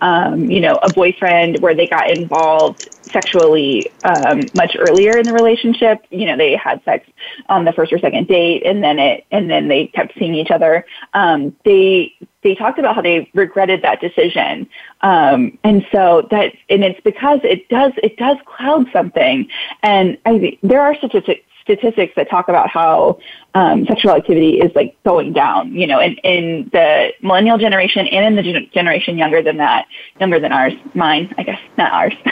um, 0.00 0.50
you 0.50 0.60
know, 0.60 0.76
a 0.82 0.90
boyfriend 0.90 1.60
where 1.60 1.74
they 1.74 1.86
got 1.86 2.10
involved 2.10 2.88
sexually 3.12 3.92
um, 4.02 4.50
much 4.54 4.76
earlier 4.78 5.16
in 5.16 5.26
the 5.26 5.32
relationship. 5.32 6.04
You 6.10 6.26
know, 6.26 6.36
they 6.36 6.56
had 6.56 6.82
sex 6.84 7.08
on 7.48 7.64
the 7.64 7.72
first 7.72 7.92
or 7.92 7.98
second 7.98 8.26
date, 8.28 8.64
and 8.66 8.82
then 8.82 8.98
it 8.98 9.24
and 9.30 9.48
then 9.48 9.68
they 9.68 9.86
kept 9.86 10.14
seeing 10.18 10.34
each 10.34 10.50
other. 10.50 10.84
Um, 11.14 11.54
they 11.64 12.12
they 12.42 12.54
talked 12.54 12.78
about 12.78 12.94
how 12.94 13.02
they 13.02 13.30
regretted 13.34 13.82
that 13.82 14.00
decision, 14.00 14.68
um, 15.02 15.56
and 15.64 15.86
so 15.92 16.26
that 16.30 16.52
and 16.68 16.84
it's 16.84 17.00
because 17.02 17.40
it 17.44 17.68
does 17.68 17.92
it 18.02 18.16
does 18.16 18.36
cloud 18.46 18.86
something, 18.92 19.48
and 19.82 20.18
I 20.26 20.58
there 20.62 20.80
are 20.80 20.94
statistics 20.96 21.42
statistics 21.64 22.12
that 22.16 22.30
talk 22.30 22.48
about 22.48 22.68
how 22.68 23.18
um, 23.54 23.86
sexual 23.86 24.12
activity 24.12 24.60
is 24.60 24.70
like 24.74 24.96
going 25.04 25.32
down, 25.32 25.72
you 25.74 25.86
know, 25.86 25.98
in, 26.00 26.14
in 26.18 26.70
the 26.72 27.12
millennial 27.22 27.58
generation 27.58 28.06
and 28.06 28.26
in 28.26 28.36
the 28.36 28.42
gen- 28.42 28.70
generation 28.72 29.18
younger 29.18 29.42
than 29.42 29.56
that, 29.56 29.86
younger 30.20 30.38
than 30.38 30.52
ours, 30.52 30.74
mine, 30.94 31.34
I 31.38 31.42
guess, 31.42 31.60
not 31.76 31.92
ours. 31.92 32.14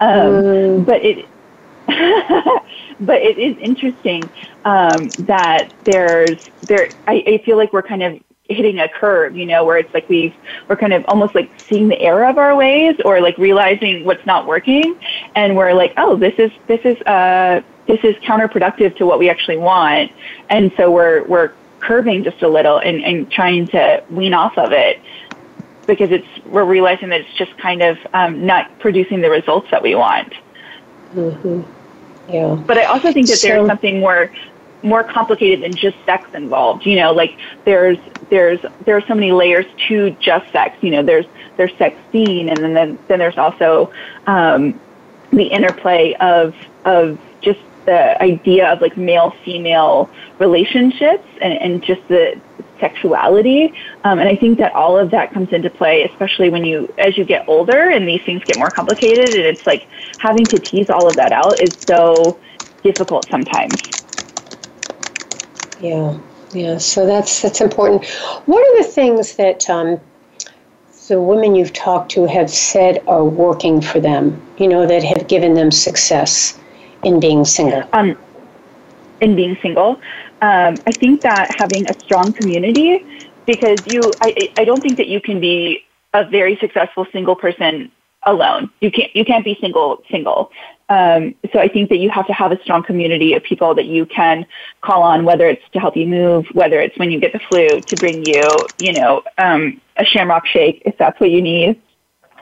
um, 0.00 0.08
mm. 0.08 0.86
But 0.86 1.04
it, 1.04 1.26
but 3.00 3.22
it 3.22 3.38
is 3.38 3.56
interesting 3.58 4.30
um, 4.64 5.12
that 5.20 5.70
there's 5.84 6.38
there. 6.62 6.92
I, 7.06 7.22
I 7.26 7.42
feel 7.44 7.56
like 7.56 7.72
we're 7.72 7.82
kind 7.82 8.02
of 8.02 8.20
hitting 8.48 8.78
a 8.78 8.88
curve, 8.88 9.36
you 9.36 9.46
know, 9.46 9.64
where 9.64 9.78
it's 9.78 9.92
like 9.92 10.08
we've 10.08 10.34
we're 10.68 10.76
kind 10.76 10.92
of 10.92 11.04
almost 11.08 11.34
like 11.34 11.50
seeing 11.68 11.88
the 11.88 11.98
error 12.00 12.26
of 12.26 12.38
our 12.38 12.56
ways 12.56 12.96
or 13.04 13.20
like 13.20 13.36
realizing 13.38 14.04
what's 14.04 14.24
not 14.26 14.46
working 14.46 14.98
and 15.34 15.56
we're 15.56 15.72
like, 15.72 15.92
oh, 15.96 16.16
this 16.16 16.34
is 16.38 16.50
this 16.66 16.80
is 16.84 17.00
uh 17.02 17.60
this 17.88 17.98
is 18.04 18.14
counterproductive 18.16 18.96
to 18.98 19.06
what 19.06 19.18
we 19.18 19.28
actually 19.28 19.56
want. 19.56 20.12
And 20.48 20.70
so 20.76 20.90
we're, 20.90 21.24
we're 21.24 21.52
curbing 21.80 22.22
just 22.22 22.42
a 22.42 22.48
little 22.48 22.78
and, 22.78 23.02
and 23.02 23.28
trying 23.32 23.66
to 23.68 24.04
wean 24.10 24.34
off 24.34 24.56
of 24.56 24.70
it 24.72 25.00
because 25.86 26.10
it's, 26.12 26.28
we're 26.44 26.64
realizing 26.64 27.08
that 27.08 27.22
it's 27.22 27.34
just 27.34 27.56
kind 27.58 27.82
of 27.82 27.98
um, 28.12 28.46
not 28.46 28.78
producing 28.78 29.22
the 29.22 29.30
results 29.30 29.70
that 29.70 29.82
we 29.82 29.94
want. 29.94 30.32
Mm-hmm. 31.14 31.62
Yeah. 32.30 32.62
But 32.66 32.76
I 32.78 32.84
also 32.84 33.10
think 33.10 33.26
that 33.28 33.38
so, 33.38 33.48
there's 33.48 33.66
something 33.66 34.00
more 34.00 34.30
more 34.82 35.02
complicated 35.02 35.64
than 35.64 35.74
just 35.74 35.96
sex 36.04 36.28
involved. 36.34 36.86
You 36.86 36.96
know, 36.96 37.12
like 37.12 37.36
there's 37.64 37.98
there's 38.28 38.60
there 38.84 38.96
are 38.96 39.00
so 39.00 39.14
many 39.14 39.32
layers 39.32 39.66
to 39.88 40.10
just 40.20 40.52
sex. 40.52 40.76
You 40.82 40.90
know, 40.90 41.02
there's 41.02 41.26
there's 41.56 41.74
sex 41.78 41.96
scene, 42.12 42.48
and 42.50 42.58
then 42.58 42.74
then, 42.74 42.98
then 43.08 43.18
there's 43.18 43.38
also 43.38 43.92
um, 44.26 44.78
the 45.30 45.44
interplay 45.44 46.14
of 46.20 46.54
of 46.84 47.18
the 47.88 48.22
idea 48.22 48.70
of 48.70 48.82
like 48.82 48.98
male 48.98 49.34
female 49.46 50.10
relationships 50.38 51.26
and, 51.40 51.54
and 51.54 51.82
just 51.82 52.06
the 52.08 52.38
sexuality. 52.80 53.72
Um, 54.04 54.18
and 54.18 54.28
I 54.28 54.36
think 54.36 54.58
that 54.58 54.74
all 54.74 54.98
of 54.98 55.10
that 55.10 55.32
comes 55.32 55.54
into 55.54 55.70
play, 55.70 56.04
especially 56.04 56.50
when 56.50 56.66
you, 56.66 56.92
as 56.98 57.16
you 57.16 57.24
get 57.24 57.48
older 57.48 57.88
and 57.88 58.06
these 58.06 58.20
things 58.26 58.44
get 58.44 58.58
more 58.58 58.68
complicated. 58.68 59.30
And 59.30 59.44
it's 59.44 59.66
like 59.66 59.88
having 60.18 60.44
to 60.44 60.58
tease 60.58 60.90
all 60.90 61.08
of 61.08 61.16
that 61.16 61.32
out 61.32 61.62
is 61.62 61.74
so 61.86 62.38
difficult 62.82 63.26
sometimes. 63.30 63.80
Yeah, 65.80 66.18
yeah. 66.52 66.76
So 66.76 67.06
that's 67.06 67.40
that's 67.40 67.62
important. 67.62 68.04
What 68.44 68.60
are 68.60 68.82
the 68.82 68.88
things 68.90 69.36
that 69.36 69.70
um, 69.70 69.98
the 71.08 71.22
women 71.22 71.54
you've 71.54 71.72
talked 71.72 72.10
to 72.12 72.26
have 72.26 72.50
said 72.50 73.02
are 73.06 73.24
working 73.24 73.80
for 73.80 73.98
them? 73.98 74.42
You 74.58 74.68
know, 74.68 74.86
that 74.86 75.02
have 75.04 75.26
given 75.26 75.54
them 75.54 75.70
success 75.70 76.58
in 77.04 77.20
being 77.20 77.44
single. 77.44 77.82
Um, 77.92 78.16
in 79.20 79.34
being 79.34 79.56
single, 79.60 80.00
um, 80.42 80.80
I 80.86 80.92
think 80.92 81.22
that 81.22 81.50
having 81.50 81.88
a 81.88 81.96
strong 82.04 82.32
community, 82.32 83.04
because 83.46 83.80
you, 83.84 84.16
I, 84.20 84.52
I 84.56 84.64
don't 84.64 84.80
think 84.80 84.96
that 84.98 85.08
you 85.08 85.20
can 85.20 85.40
be 85.40 85.82
a 86.14 86.24
very 86.24 86.56
successful 86.60 87.06
single 87.12 87.34
person 87.34 87.90
alone. 88.24 88.70
You 88.80 88.90
can't 88.90 89.14
you 89.14 89.24
can't 89.24 89.44
be 89.44 89.56
single 89.60 90.02
single. 90.10 90.50
Um, 90.88 91.34
so 91.52 91.58
I 91.58 91.68
think 91.68 91.90
that 91.90 91.98
you 91.98 92.10
have 92.10 92.26
to 92.28 92.32
have 92.32 92.50
a 92.50 92.62
strong 92.62 92.82
community 92.82 93.34
of 93.34 93.42
people 93.42 93.74
that 93.74 93.84
you 93.84 94.06
can 94.06 94.46
call 94.80 95.02
on, 95.02 95.24
whether 95.24 95.46
it's 95.46 95.62
to 95.72 95.78
help 95.78 95.96
you 95.96 96.06
move, 96.06 96.46
whether 96.52 96.80
it's 96.80 96.96
when 96.98 97.10
you 97.10 97.20
get 97.20 97.32
the 97.32 97.40
flu 97.48 97.82
to 97.82 97.96
bring 97.96 98.22
you, 98.22 98.68
you 98.78 98.92
know, 98.92 99.22
um, 99.36 99.80
a 99.96 100.04
Shamrock 100.04 100.46
shake 100.46 100.82
if 100.86 100.96
that's 100.96 101.20
what 101.20 101.30
you 101.30 101.42
need. 101.42 101.80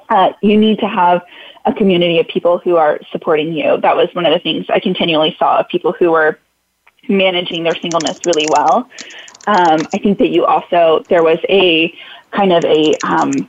Uh, 0.09 0.33
you 0.42 0.57
need 0.57 0.79
to 0.79 0.87
have 0.87 1.23
a 1.67 1.75
community 1.75 2.19
of 2.21 2.29
people 2.29 2.59
who 2.59 2.77
are 2.77 3.01
supporting 3.11 3.53
you. 3.53 3.79
That 3.81 3.97
was 3.97 4.09
one 4.15 4.25
of 4.25 4.33
the 4.33 4.39
things 4.39 4.67
I 4.69 4.81
continually 4.81 5.37
saw 5.39 5.59
of 5.59 5.69
people 5.69 5.93
who 5.93 6.13
were 6.13 6.39
managing 7.09 7.65
their 7.65 7.75
singleness 7.75 8.25
really 8.25 8.47
well. 8.47 8.89
Um, 9.47 9.89
I 9.93 9.99
think 9.99 10.19
that 10.19 10.29
you 10.29 10.45
also 10.45 11.05
there 11.09 11.23
was 11.23 11.39
a 11.49 11.93
kind 12.31 12.53
of 12.53 12.65
a 12.65 12.99
um, 13.03 13.49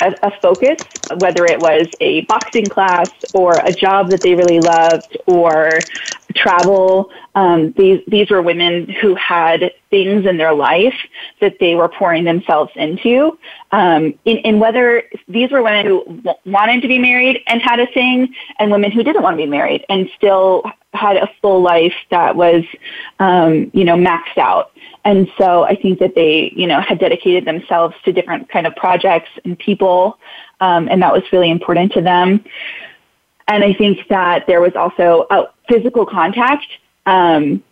a, 0.00 0.14
a 0.22 0.30
focus, 0.40 0.78
whether 1.16 1.44
it 1.44 1.60
was 1.60 1.88
a 2.00 2.22
boxing 2.22 2.68
class 2.68 3.08
or 3.32 3.58
a 3.58 3.72
job 3.72 4.10
that 4.10 4.22
they 4.22 4.34
really 4.34 4.60
loved 4.60 5.16
or 5.26 5.86
travel. 6.34 7.10
Um, 7.34 7.72
these 7.72 8.00
these 8.06 8.30
were 8.30 8.42
women 8.42 8.88
who 9.00 9.14
had 9.14 9.72
things 9.90 10.26
in 10.26 10.36
their 10.36 10.52
life 10.52 10.94
that 11.40 11.58
they 11.58 11.74
were 11.74 11.88
pouring 11.88 12.24
themselves 12.24 12.70
into. 12.76 13.38
Um, 13.72 14.14
in, 14.24 14.38
in 14.38 14.58
whether 14.58 15.04
these 15.28 15.50
were 15.50 15.62
women 15.62 15.86
who 15.86 16.22
wanted 16.44 16.82
to 16.82 16.88
be 16.88 16.98
married 16.98 17.42
and 17.46 17.62
had 17.62 17.80
a 17.80 17.86
thing, 17.86 18.34
and 18.58 18.70
women 18.70 18.90
who 18.90 19.02
didn't 19.02 19.22
want 19.22 19.34
to 19.34 19.42
be 19.42 19.48
married 19.48 19.84
and 19.88 20.10
still 20.16 20.64
had 20.94 21.16
a 21.16 21.28
full 21.40 21.60
life 21.60 21.94
that 22.10 22.34
was, 22.34 22.64
um, 23.18 23.70
you 23.74 23.84
know, 23.84 23.96
maxed 23.96 24.38
out. 24.38 24.72
And 25.04 25.30
so 25.38 25.64
I 25.64 25.76
think 25.76 25.98
that 26.00 26.14
they, 26.14 26.52
you 26.56 26.66
know, 26.66 26.80
had 26.80 26.98
dedicated 26.98 27.44
themselves 27.44 27.94
to 28.04 28.12
different 28.12 28.48
kind 28.48 28.66
of 28.66 28.74
projects 28.74 29.30
and 29.44 29.58
people, 29.58 30.18
um, 30.60 30.88
and 30.90 31.02
that 31.02 31.12
was 31.12 31.22
really 31.32 31.50
important 31.50 31.92
to 31.92 32.00
them. 32.00 32.44
And 33.48 33.64
I 33.64 33.72
think 33.72 34.06
that 34.08 34.46
there 34.46 34.60
was 34.60 34.74
also 34.76 35.26
a 35.30 35.44
physical 35.68 36.06
contact. 36.06 36.66
Um, 37.06 37.62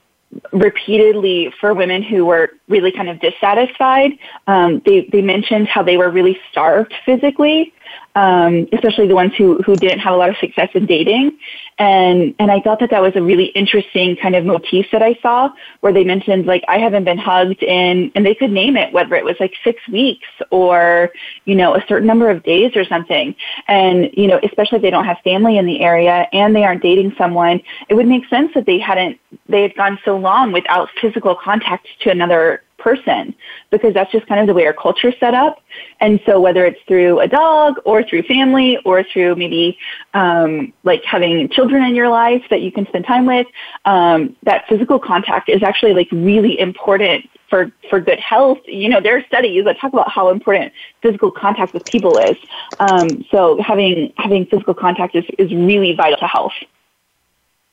repeatedly 0.52 1.52
for 1.60 1.72
women 1.72 2.02
who 2.02 2.26
were 2.26 2.50
really 2.68 2.90
kind 2.92 3.08
of 3.08 3.20
dissatisfied. 3.20 4.12
Um, 4.46 4.82
they, 4.84 5.08
they 5.12 5.22
mentioned 5.22 5.68
how 5.68 5.82
they 5.82 5.96
were 5.96 6.10
really 6.10 6.38
starved 6.50 6.92
physically 7.04 7.72
um, 8.14 8.66
especially 8.72 9.06
the 9.06 9.14
ones 9.14 9.32
who, 9.36 9.62
who 9.62 9.76
didn't 9.76 9.98
have 10.00 10.14
a 10.14 10.16
lot 10.16 10.30
of 10.30 10.36
success 10.38 10.70
in 10.74 10.86
dating. 10.86 11.38
And, 11.78 12.34
and 12.38 12.50
I 12.50 12.60
thought 12.60 12.80
that 12.80 12.90
that 12.90 13.02
was 13.02 13.12
a 13.16 13.22
really 13.22 13.46
interesting 13.46 14.16
kind 14.16 14.34
of 14.34 14.44
motif 14.44 14.86
that 14.92 15.02
I 15.02 15.18
saw 15.20 15.50
where 15.80 15.92
they 15.92 16.04
mentioned 16.04 16.46
like, 16.46 16.64
I 16.68 16.78
haven't 16.78 17.04
been 17.04 17.18
hugged 17.18 17.62
in, 17.62 18.10
and 18.14 18.24
they 18.24 18.34
could 18.34 18.50
name 18.50 18.76
it, 18.76 18.92
whether 18.92 19.14
it 19.14 19.24
was 19.24 19.36
like 19.38 19.52
six 19.62 19.86
weeks 19.88 20.26
or, 20.50 21.10
you 21.44 21.54
know, 21.54 21.74
a 21.74 21.84
certain 21.86 22.06
number 22.06 22.30
of 22.30 22.42
days 22.42 22.72
or 22.76 22.84
something. 22.84 23.34
And, 23.68 24.10
you 24.14 24.26
know, 24.26 24.40
especially 24.42 24.76
if 24.76 24.82
they 24.82 24.90
don't 24.90 25.04
have 25.04 25.18
family 25.22 25.58
in 25.58 25.66
the 25.66 25.80
area 25.80 26.26
and 26.32 26.56
they 26.56 26.64
aren't 26.64 26.82
dating 26.82 27.14
someone, 27.18 27.60
it 27.88 27.94
would 27.94 28.06
make 28.06 28.26
sense 28.28 28.52
that 28.54 28.64
they 28.64 28.78
hadn't, 28.78 29.20
they 29.48 29.62
had 29.62 29.74
gone 29.74 29.98
so 30.04 30.16
long 30.16 30.52
without 30.52 30.88
physical 31.00 31.34
contact 31.34 31.86
to 32.00 32.10
another 32.10 32.62
person 32.86 33.34
because 33.72 33.92
that's 33.94 34.12
just 34.12 34.24
kind 34.28 34.40
of 34.40 34.46
the 34.46 34.54
way 34.54 34.64
our 34.64 34.72
culture 34.72 35.08
is 35.08 35.14
set 35.18 35.34
up. 35.34 35.54
And 35.98 36.20
so 36.24 36.40
whether 36.40 36.64
it's 36.64 36.80
through 36.86 37.18
a 37.18 37.26
dog 37.26 37.80
or 37.84 38.04
through 38.04 38.22
family 38.22 38.78
or 38.84 39.02
through 39.02 39.34
maybe 39.34 39.76
um, 40.14 40.72
like 40.84 41.02
having 41.04 41.48
children 41.48 41.82
in 41.82 41.96
your 41.96 42.08
life 42.08 42.44
that 42.50 42.60
you 42.60 42.70
can 42.70 42.86
spend 42.86 43.04
time 43.04 43.26
with, 43.26 43.48
um, 43.86 44.36
that 44.44 44.68
physical 44.68 45.00
contact 45.00 45.48
is 45.48 45.64
actually 45.64 45.94
like 45.94 46.08
really 46.12 46.54
important 46.60 47.28
for, 47.50 47.72
for 47.90 47.98
good 48.00 48.20
health. 48.20 48.58
You 48.66 48.88
know, 48.88 49.00
there 49.00 49.16
are 49.16 49.24
studies 49.26 49.64
that 49.64 49.80
talk 49.80 49.92
about 49.92 50.08
how 50.08 50.28
important 50.30 50.72
physical 51.02 51.32
contact 51.32 51.74
with 51.74 51.84
people 51.86 52.18
is. 52.18 52.36
Um, 52.78 53.24
so 53.32 53.60
having, 53.60 54.12
having 54.16 54.46
physical 54.46 54.74
contact 54.74 55.16
is, 55.16 55.24
is 55.38 55.52
really 55.52 55.92
vital 55.96 56.18
to 56.18 56.28
health. 56.28 56.52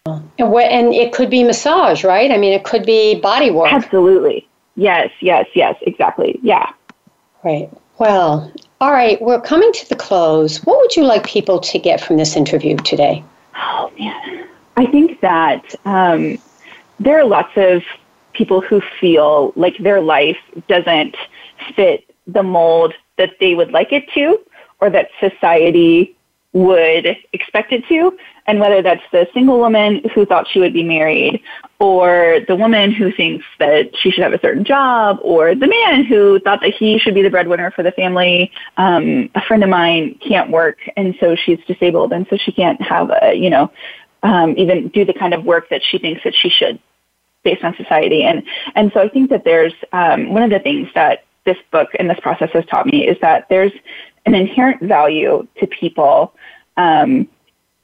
And, 0.06 0.52
what, 0.52 0.66
and 0.66 0.92
it 0.94 1.14
could 1.14 1.30
be 1.30 1.44
massage, 1.44 2.04
right? 2.04 2.32
I 2.32 2.38
mean, 2.38 2.54
it 2.54 2.64
could 2.64 2.86
be 2.86 3.20
body 3.22 3.52
work. 3.52 3.72
Absolutely. 3.72 4.48
Yes, 4.76 5.12
yes, 5.22 5.48
yes, 5.54 5.76
exactly. 5.82 6.40
Yeah. 6.42 6.72
Right. 7.44 7.70
Well, 8.00 8.52
all 8.82 8.92
right, 8.92 9.22
we're 9.22 9.42
coming 9.42 9.72
to 9.72 9.90
the 9.90 9.96
close. 9.96 10.64
What 10.66 10.80
would 10.80 10.96
you 10.96 11.04
like 11.04 11.26
people 11.26 11.60
to 11.60 11.80
get 11.80 12.02
from 12.02 12.18
this 12.18 12.36
interview 12.36 12.76
today? 12.78 13.24
Oh, 13.56 13.92
man. 13.98 14.48
I 14.76 14.86
think 14.88 15.22
that 15.22 15.76
um, 15.86 16.38
there 17.00 17.20
are 17.20 17.26
lots 17.26 17.52
of 17.56 17.84
people 18.34 18.62
who 18.62 18.82
feel 19.00 19.54
like 19.56 19.78
their 19.78 20.02
life 20.02 20.38
doesn't 20.68 21.16
fit 21.76 22.14
the 22.26 22.44
mold 22.44 22.94
that 23.18 23.32
they 23.40 23.54
would 23.54 23.72
like 23.72 23.92
it 23.92 24.10
to 24.14 24.40
or 24.82 24.90
that 24.90 25.10
society 25.20 26.16
would 26.54 27.16
expect 27.34 27.72
it 27.72 27.86
to, 27.88 28.18
and 28.46 28.60
whether 28.60 28.82
that's 28.82 29.04
the 29.12 29.28
single 29.34 29.58
woman 29.58 30.02
who 30.14 30.26
thought 30.26 30.48
she 30.52 30.60
would 30.60 30.74
be 30.74 30.84
married, 30.84 31.42
or 31.80 32.40
the 32.48 32.56
woman 32.56 32.92
who 32.92 33.12
thinks 33.12 33.46
that 33.60 33.92
she 33.98 34.12
should 34.12 34.24
have 34.24 34.34
a 34.34 34.40
certain 34.40 34.64
job, 34.64 35.20
or 35.22 35.56
the 35.56 35.68
man 35.68 36.04
who 36.04 36.40
thought 36.40 36.62
that 36.62 36.74
he 36.74 37.00
should 37.00 37.14
be 37.14 37.22
the 37.22 37.30
breadwinner 37.30 37.72
for 37.72 37.84
the 37.84 37.92
family. 37.92 38.52
Um, 38.78 39.30
a 39.36 39.42
friend 39.42 39.64
of 39.64 39.70
mine 39.70 40.20
can't 40.26 40.52
work, 40.52 40.78
and 40.98 41.16
so 41.20 41.36
she's 41.36 41.60
disabled, 41.68 42.12
and 42.12 42.28
so 42.30 42.38
she 42.38 42.52
can't 42.52 42.82
have 42.82 43.12
a, 43.22 43.34
you 43.34 43.50
know, 43.50 43.72
um, 44.24 44.56
even 44.58 44.90
do 44.90 45.06
the 45.06 45.14
kind 45.14 45.34
of 45.34 45.44
work 45.44 45.70
that 45.70 45.82
she 45.90 45.98
thinks 45.98 46.22
that 46.24 46.34
she 46.36 46.50
should 46.50 46.80
based 47.44 47.64
on 47.64 47.76
society. 47.76 48.24
And, 48.24 48.44
and 48.76 48.92
so 48.94 49.02
I 49.02 49.10
think 49.10 49.30
that 49.30 49.44
there's 49.44 49.74
um, 49.92 50.34
one 50.34 50.44
of 50.44 50.50
the 50.50 50.60
things 50.60 50.88
that 50.96 51.26
this 51.46 51.58
book 51.72 51.90
and 52.00 52.10
this 52.10 52.20
process 52.22 52.50
has 52.54 52.66
taught 52.68 52.86
me 52.86 53.06
is 53.06 53.18
that 53.22 53.48
there's 53.50 53.74
an 54.26 54.34
inherent 54.34 54.82
value 54.82 55.46
to 55.60 55.68
people 55.68 56.34
um, 56.78 57.28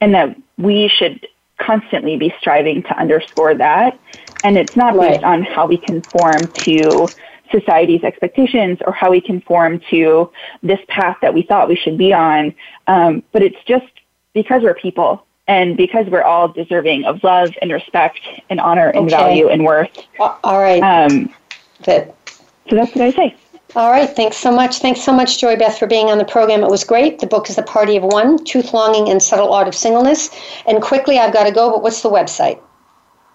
and 0.01 0.13
that 0.13 0.35
we 0.57 0.88
should 0.88 1.27
constantly 1.57 2.17
be 2.17 2.33
striving 2.39 2.83
to 2.83 2.97
underscore 2.97 3.53
that. 3.55 3.99
And 4.43 4.57
it's 4.57 4.75
not 4.75 4.95
right. 4.95 5.12
based 5.12 5.23
on 5.23 5.43
how 5.43 5.67
we 5.67 5.77
conform 5.77 6.51
to 6.63 7.07
society's 7.51 8.03
expectations 8.03 8.79
or 8.85 8.93
how 8.93 9.12
we 9.12 9.21
conform 9.21 9.81
to 9.89 10.31
this 10.63 10.79
path 10.88 11.17
that 11.21 11.33
we 11.33 11.41
thought 11.41 11.67
we 11.67 11.75
should 11.75 11.97
be 11.97 12.13
on, 12.13 12.53
um, 12.88 13.23
but 13.31 13.41
it's 13.41 13.62
just 13.65 13.88
because 14.33 14.62
we're 14.62 14.75
people 14.75 15.25
and 15.47 15.75
because 15.75 16.05
we're 16.07 16.23
all 16.23 16.47
deserving 16.47 17.05
of 17.05 17.23
love 17.23 17.49
and 17.62 17.71
respect 17.71 18.19
and 18.49 18.59
honor 18.59 18.89
and 18.89 19.07
okay. 19.07 19.09
value 19.09 19.49
and 19.49 19.65
worth. 19.65 19.89
All 20.19 20.59
right. 20.59 20.81
Um, 20.81 21.33
that, 21.85 22.15
so 22.69 22.75
that's 22.75 22.93
what 22.95 23.05
I 23.05 23.12
say. 23.12 23.35
All 23.75 23.91
right. 23.91 24.10
Thanks 24.10 24.38
so 24.38 24.51
much. 24.51 24.79
Thanks 24.79 25.01
so 25.01 25.13
much, 25.13 25.39
Joy 25.39 25.55
Beth, 25.55 25.77
for 25.77 25.86
being 25.86 26.10
on 26.10 26.17
the 26.17 26.25
program. 26.25 26.63
It 26.63 26.69
was 26.69 26.84
great. 26.84 27.19
The 27.19 27.27
book 27.27 27.49
is 27.49 27.55
The 27.55 27.63
Party 27.63 27.97
of 27.97 28.03
One 28.03 28.43
Truth, 28.43 28.73
Longing, 28.73 29.10
and 29.10 29.21
Subtle 29.21 29.53
Art 29.53 29.67
of 29.67 29.75
Singleness. 29.75 30.29
And 30.65 30.82
quickly, 30.82 31.19
I've 31.19 31.34
got 31.34 31.43
to 31.43 31.51
go, 31.51 31.69
but 31.69 31.84
what's 31.84 32.01
the 32.01 32.10
website? 32.10 32.60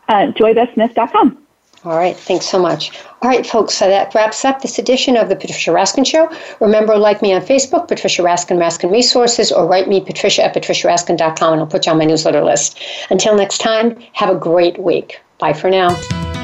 Uh, 0.08 0.32
joybethsmith.com. 0.32 1.38
All 1.84 1.96
right, 1.96 2.16
thanks 2.16 2.46
so 2.46 2.58
much. 2.58 2.92
All 3.20 3.28
right, 3.28 3.46
folks, 3.46 3.74
so 3.74 3.88
that 3.88 4.14
wraps 4.14 4.44
up 4.44 4.62
this 4.62 4.78
edition 4.78 5.18
of 5.18 5.28
the 5.28 5.36
Patricia 5.36 5.70
Raskin 5.70 6.06
Show. 6.06 6.30
Remember, 6.58 6.96
like 6.96 7.20
me 7.20 7.34
on 7.34 7.42
Facebook, 7.42 7.88
Patricia 7.88 8.22
Raskin, 8.22 8.58
Raskin 8.58 8.90
Resources, 8.90 9.52
or 9.52 9.66
write 9.66 9.86
me, 9.86 10.00
Patricia 10.00 10.44
at 10.44 10.54
patriciaraskin.com, 10.54 11.52
and 11.52 11.60
I'll 11.60 11.66
put 11.66 11.84
you 11.84 11.92
on 11.92 11.98
my 11.98 12.06
newsletter 12.06 12.42
list. 12.42 12.80
Until 13.10 13.36
next 13.36 13.58
time, 13.58 13.98
have 14.14 14.30
a 14.30 14.34
great 14.34 14.78
week. 14.78 15.20
Bye 15.38 15.52
for 15.52 15.68
now. 15.68 16.43